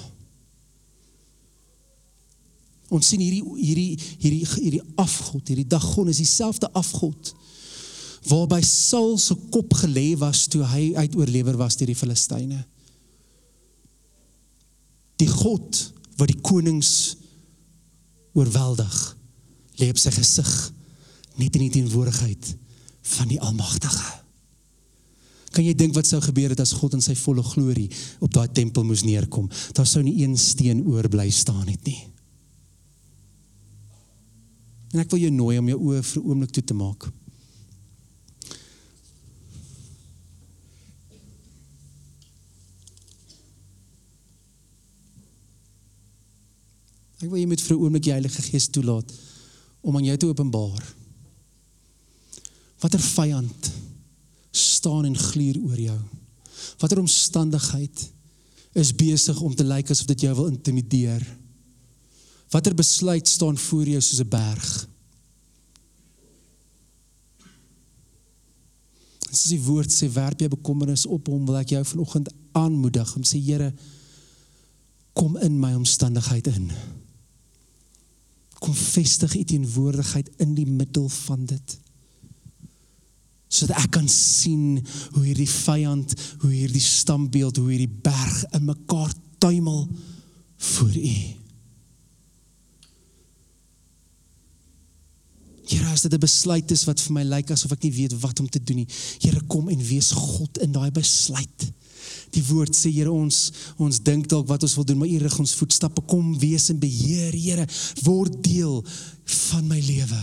Ons 2.88 3.10
sien 3.12 3.20
hierdie 3.20 3.44
hierdie 3.58 3.98
hierdie 4.18 4.44
hierdie 4.54 4.84
afgod, 4.96 5.44
hierdie 5.50 5.68
Dagon 5.68 6.08
is 6.08 6.22
dieselfde 6.22 6.70
afgod 6.72 7.34
waarby 8.28 8.62
Saul 8.66 9.16
se 9.20 9.36
kop 9.52 9.74
gelê 9.82 10.12
was 10.18 10.46
toe 10.50 10.64
hy 10.66 10.90
uit 10.96 11.14
oorlewer 11.16 11.56
was 11.60 11.76
deur 11.78 11.90
die 11.92 11.96
Filistyne. 11.96 12.58
Die 15.18 15.30
God 15.30 15.78
wat 16.18 16.30
die 16.30 16.40
konings 16.42 16.90
oorweldig 18.36 18.98
lê 19.78 19.88
op 19.92 20.00
sy 20.00 20.12
gesig 20.14 20.50
net 21.38 21.54
in 21.54 21.66
die 21.66 21.74
teenwoordigheid 21.78 22.54
van 23.14 23.28
die 23.30 23.40
Almagtige. 23.40 24.18
Kan 25.54 25.64
jy 25.64 25.72
dink 25.74 25.94
wat 25.96 26.06
sou 26.06 26.20
gebeur 26.22 26.52
het 26.52 26.60
as 26.60 26.74
God 26.76 26.98
in 26.98 27.04
sy 27.04 27.14
volle 27.18 27.42
glorie 27.42 27.88
op 28.22 28.32
daai 28.34 28.48
tempel 28.52 28.84
moes 28.84 29.04
neerkom? 29.06 29.48
Daar 29.74 29.88
sou 29.88 30.02
nie 30.04 30.18
een 30.20 30.36
steen 30.38 30.84
oorbly 30.86 31.30
staan 31.34 31.66
het 31.70 31.84
nie. 31.88 32.00
En 34.92 35.02
ek 35.04 35.10
wil 35.12 35.24
jou 35.26 35.32
nooi 35.32 35.56
om 35.60 35.70
jou 35.72 35.78
oë 35.78 36.02
vir 36.02 36.22
'n 36.22 36.28
oomblik 36.28 36.50
toe 36.50 36.64
te 36.64 36.74
maak. 36.74 37.08
Ek 47.18 47.30
wil 47.30 47.38
jy 47.38 47.46
met 47.46 47.60
vir 47.60 47.76
'n 47.76 47.80
oomblik 47.80 48.02
die 48.02 48.12
Heilige 48.12 48.42
Gees 48.42 48.68
toelaat 48.68 49.12
om 49.80 49.96
aan 49.96 50.04
jou 50.04 50.16
te 50.16 50.26
openbaar 50.26 50.97
Watter 52.78 53.00
vyand 53.02 53.70
staan 54.50 55.04
en 55.04 55.16
gluur 55.18 55.58
oor 55.66 55.80
jou? 55.80 55.98
Watter 56.78 56.98
omstandigheid 57.02 58.04
is 58.78 58.94
besig 58.94 59.40
om 59.40 59.54
te 59.54 59.66
lyk 59.66 59.90
asof 59.90 60.06
dit 60.12 60.26
jou 60.26 60.34
wil 60.34 60.52
intimideer? 60.52 61.24
Watter 62.52 62.74
besluit 62.74 63.28
staan 63.28 63.58
voor 63.58 63.88
jou 63.88 64.00
soos 64.00 64.22
'n 64.22 64.28
berg? 64.28 64.88
As 69.30 69.44
die 69.52 69.60
woord 69.60 69.92
sê 69.92 70.08
werp 70.12 70.40
jy 70.40 70.48
bekommernis 70.48 71.06
op 71.06 71.26
hom, 71.26 71.46
wil 71.46 71.56
ek 71.56 71.68
jou 71.68 71.84
vanoggend 71.84 72.28
aanmoedig 72.52 73.16
om 73.16 73.22
sê 73.22 73.38
Here 73.42 73.72
kom 75.12 75.36
in 75.36 75.58
my 75.58 75.74
omstandigheid 75.74 76.46
in. 76.46 76.70
Kom 78.58 78.74
vestig 78.74 79.34
u 79.36 79.44
teenwoordigheid 79.44 80.30
in 80.38 80.54
die 80.54 80.66
middel 80.66 81.08
van 81.08 81.44
dit. 81.44 81.78
Sodat 83.48 83.80
ek 83.80 83.90
kan 83.96 84.08
sien 84.12 84.76
hoe 85.14 85.24
hierdie 85.24 85.48
vyand, 85.48 86.14
hoe 86.44 86.52
hierdie 86.52 86.84
standbeeld, 86.84 87.56
hoe 87.56 87.70
hierdie 87.72 88.00
berg 88.04 88.44
in 88.52 88.68
mekaar 88.68 89.12
tuimel 89.40 89.88
voor 90.56 90.94
U. 90.94 91.16
Here, 95.68 95.88
as 95.92 96.02
dit 96.02 96.14
'n 96.14 96.18
besluit 96.18 96.70
is 96.70 96.84
wat 96.84 97.00
vir 97.00 97.12
my 97.12 97.22
lyk 97.24 97.50
asof 97.50 97.72
ek 97.72 97.82
nie 97.82 97.92
weet 97.92 98.20
wat 98.20 98.40
om 98.40 98.48
te 98.48 98.62
doen 98.62 98.76
nie. 98.76 98.88
Here, 99.20 99.40
kom 99.46 99.68
en 99.68 99.84
wees 99.84 100.10
God 100.10 100.58
in 100.58 100.72
daai 100.72 100.90
besluit. 100.90 101.72
Die 102.34 102.44
woord 102.48 102.76
sê 102.76 102.92
Here 102.92 103.12
ons 103.12 103.50
ons 103.78 104.00
dink 104.04 104.28
dalk 104.30 104.48
wat 104.48 104.64
ons 104.66 104.74
wil 104.78 104.86
doen, 104.88 104.98
maar 105.02 105.10
U 105.10 105.20
rig 105.22 105.38
ons 105.38 105.54
voetstappe. 105.60 106.04
Kom 106.08 106.34
wees 106.40 106.68
en 106.72 106.80
beheer, 106.80 107.34
Here, 107.36 107.66
word 108.04 108.40
deel 108.44 108.82
van 109.28 109.66
my 109.68 109.78
lewe. 109.84 110.20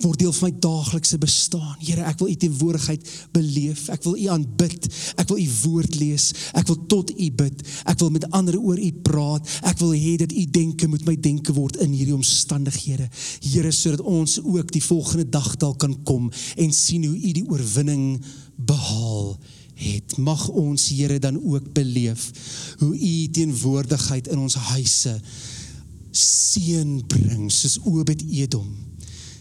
Word 0.00 0.20
deel 0.20 0.32
van 0.32 0.48
my 0.48 0.60
daaglikse 0.64 1.18
bestaan. 1.20 1.74
Here, 1.80 2.04
ek 2.08 2.20
wil 2.20 2.30
U 2.32 2.36
teenwoordigheid 2.40 3.10
beleef. 3.36 3.86
Ek 3.92 4.04
wil 4.06 4.16
U 4.16 4.28
aanbid. 4.32 4.88
Ek 5.20 5.28
wil 5.28 5.42
U 5.42 5.48
woord 5.64 5.98
lees. 6.00 6.30
Ek 6.56 6.68
wil 6.70 6.78
tot 6.88 7.12
U 7.12 7.28
bid. 7.40 7.64
Ek 7.84 8.00
wil 8.00 8.12
met 8.14 8.28
ander 8.36 8.56
oor 8.60 8.80
U 8.80 8.90
praat. 9.06 9.52
Ek 9.68 9.80
wil 9.82 9.92
hê 9.96 10.16
dat 10.22 10.32
U 10.32 10.46
denke 10.56 10.88
moet 10.88 11.04
my 11.08 11.18
denke 11.20 11.52
word 11.56 11.76
in 11.84 11.92
hierdie 11.96 12.16
omstandighede. 12.16 13.10
Here, 13.44 13.72
sodat 13.72 14.04
ons 14.04 14.38
ook 14.42 14.72
die 14.72 14.84
volgende 14.84 15.28
dag 15.36 15.52
dalk 15.60 15.80
kan 15.84 15.98
kom 16.08 16.30
en 16.56 16.72
sien 16.72 17.04
hoe 17.04 17.16
U 17.16 17.32
die 17.36 17.44
oorwinning 17.44 18.16
behaal 18.56 19.36
het. 19.76 20.16
Mag 20.16 20.48
ons 20.48 20.88
Here 20.88 21.18
dan 21.18 21.38
ook 21.42 21.72
beleef 21.72 22.30
hoe 22.78 22.94
U 22.96 23.28
teenwoordigheid 23.30 24.28
in 24.28 24.38
ons 24.38 24.54
huise 24.72 25.20
seën 26.16 26.98
bring 27.06 27.50
soos 27.52 27.78
Obed 27.84 28.24
Edom. 28.30 28.86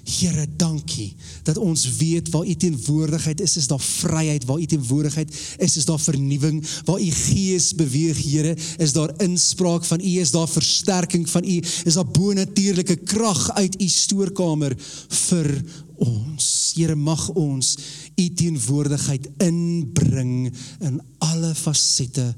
Here, 0.05 0.45
dankie 0.57 1.15
dat 1.47 1.57
ons 1.57 1.87
weet 1.97 2.29
waar 2.29 2.45
U 2.45 2.53
teenwoordigheid 2.55 3.41
is, 3.41 3.55
is 3.57 3.67
daar 3.67 3.81
vryheid, 3.81 4.45
waar 4.45 4.59
U 4.61 4.65
teenwoordigheid 4.65 5.31
is, 5.57 5.77
is 5.77 5.85
daar 5.85 5.99
vernuwing, 5.99 6.61
waar 6.85 7.01
U 7.01 7.09
Gees 7.11 7.71
beweeg, 7.73 8.21
Here, 8.21 8.53
is 8.77 8.93
daar 8.93 9.13
inspraak 9.17 9.85
van 9.85 9.99
U, 9.99 10.11
is 10.21 10.31
daar 10.31 10.49
versterking 10.49 11.29
van 11.29 11.43
U, 11.43 11.57
is 11.83 11.97
daar 11.97 12.05
bonatuurlike 12.05 12.95
krag 12.95 13.51
uit 13.57 13.81
U 13.81 13.87
stoorkamer 13.87 14.77
vir 15.25 15.49
ons. 15.97 16.51
Here, 16.75 16.95
mag 16.95 17.29
ons 17.33 17.73
u 18.15 18.25
teenwoordigheid 18.33 19.27
inbring 19.43 20.53
in 20.79 21.01
alle 21.17 21.55
fasette 21.55 22.35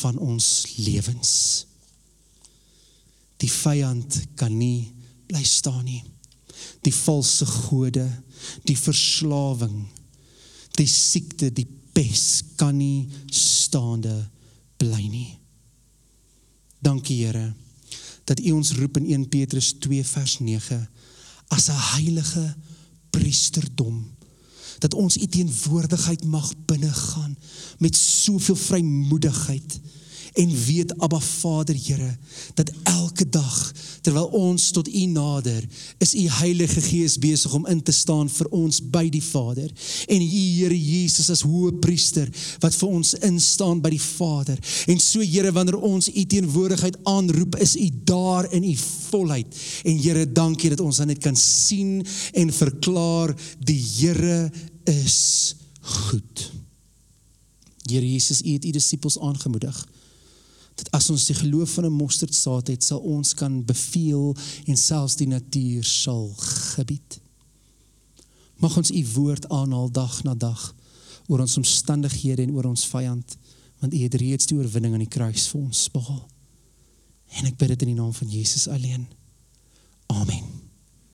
van 0.00 0.18
ons 0.18 0.48
lewens. 0.76 1.32
Die 3.40 3.50
vyand 3.50 4.20
kan 4.34 4.52
nie 4.58 4.92
bly 5.26 5.42
staan 5.44 5.84
nie. 5.84 6.02
Die 6.84 6.94
valse 6.94 7.46
gode, 7.46 8.04
die 8.68 8.76
verslawing, 8.78 9.86
die 10.76 10.88
siekte, 10.88 11.50
die 11.52 11.66
pes 11.94 12.42
kan 12.60 12.76
nie 12.78 13.08
staande 13.32 14.14
bly 14.80 15.08
nie. 15.08 15.30
Dankie 16.84 17.24
Here 17.24 17.52
dat 18.24 18.40
U 18.40 18.54
ons 18.56 18.72
roep 18.78 18.96
in 18.96 19.10
1 19.12 19.28
Petrus 19.28 19.74
2 19.84 20.04
vers 20.08 20.38
9 20.40 20.78
as 21.52 21.68
'n 21.68 21.80
heilige 21.92 22.56
priesterdom 23.10 24.13
dat 24.78 24.94
ons 24.94 25.16
u 25.16 25.26
teenwoordigheid 25.26 26.24
mag 26.24 26.52
binnegaan 26.64 27.36
met 27.78 27.96
soveel 27.96 28.56
vrymoedigheid. 28.56 29.80
En 30.32 30.64
weet 30.64 30.98
Abba 30.98 31.20
Vader 31.20 31.76
Here 31.84 32.16
dat 32.54 32.70
elke 32.82 33.28
dag 33.28 33.72
terwyl 34.04 34.28
ons 34.36 34.68
tot 34.76 34.88
U 34.88 35.04
nader 35.10 35.64
is 36.04 36.12
U 36.18 36.24
Heilige 36.40 36.82
Gees 36.84 37.16
besig 37.20 37.54
om 37.56 37.64
in 37.70 37.80
te 37.82 37.92
staan 37.94 38.28
vir 38.32 38.50
ons 38.54 38.80
by 38.92 39.06
die 39.12 39.22
Vader. 39.24 39.70
En 40.12 40.20
U 40.20 40.28
Here 40.28 40.76
Jesus 40.76 41.30
as 41.32 41.44
Hoëpriester 41.46 42.28
wat 42.62 42.76
vir 42.76 42.92
ons 42.98 43.14
instaan 43.24 43.80
by 43.84 43.94
die 43.94 44.02
Vader. 44.02 44.60
En 44.92 45.00
so 45.00 45.24
Here 45.24 45.52
wanneer 45.56 45.80
ons 45.80 46.10
U 46.12 46.26
teenwoordigheid 46.34 47.00
aanroep 47.08 47.56
is 47.64 47.76
U 47.80 47.88
daar 48.04 48.50
in 48.52 48.68
U 48.68 48.74
volheid. 48.76 49.58
En 49.88 49.98
Here 50.04 50.26
dankie 50.28 50.74
dat 50.74 50.84
ons 50.84 51.00
dan 51.00 51.12
net 51.12 51.22
kan 51.24 51.36
sien 51.38 52.02
en 52.34 52.52
verklaar 52.52 53.34
die 53.64 53.80
Here 53.80 54.50
is 54.90 55.56
goed. 56.10 56.50
Here 57.88 58.04
Jesus 58.04 58.44
U 58.44 58.52
het 58.52 58.64
U 58.64 58.76
disippels 58.76 59.18
aangemoedig 59.20 59.84
dat 60.74 60.90
as 60.90 61.10
ons 61.10 61.26
die 61.30 61.36
geloof 61.38 61.76
van 61.78 61.84
'n 61.84 61.92
mosterdsaad 61.92 62.66
het, 62.66 62.84
sal 62.84 62.98
ons 62.98 63.34
kan 63.34 63.64
beveel 63.64 64.36
en 64.66 64.76
selfs 64.76 65.16
die 65.16 65.26
natuur 65.26 65.84
sal 65.84 66.34
gebied. 66.74 67.20
Mag 68.56 68.76
ons 68.76 68.90
u 68.90 69.06
woord 69.14 69.48
aanhaal 69.48 69.90
dag 69.90 70.22
na 70.22 70.34
dag 70.34 70.74
oor 71.26 71.40
ons 71.40 71.56
omstandighede 71.56 72.42
en 72.42 72.52
oor 72.52 72.64
ons 72.64 72.86
vyand, 72.86 73.36
want 73.78 73.94
u 73.94 73.98
het 73.98 74.14
reeds 74.14 74.46
die 74.46 74.58
oorwinning 74.58 74.92
aan 74.92 75.06
die 75.06 75.16
kruis 75.16 75.46
vir 75.48 75.60
ons 75.60 75.90
behaal. 75.90 76.28
En 77.40 77.46
ek 77.50 77.56
bid 77.56 77.68
dit 77.68 77.82
in 77.82 77.94
die 77.94 78.00
naam 78.02 78.12
van 78.12 78.30
Jesus 78.30 78.68
alleen. 78.68 79.08
Amen. 80.06 80.53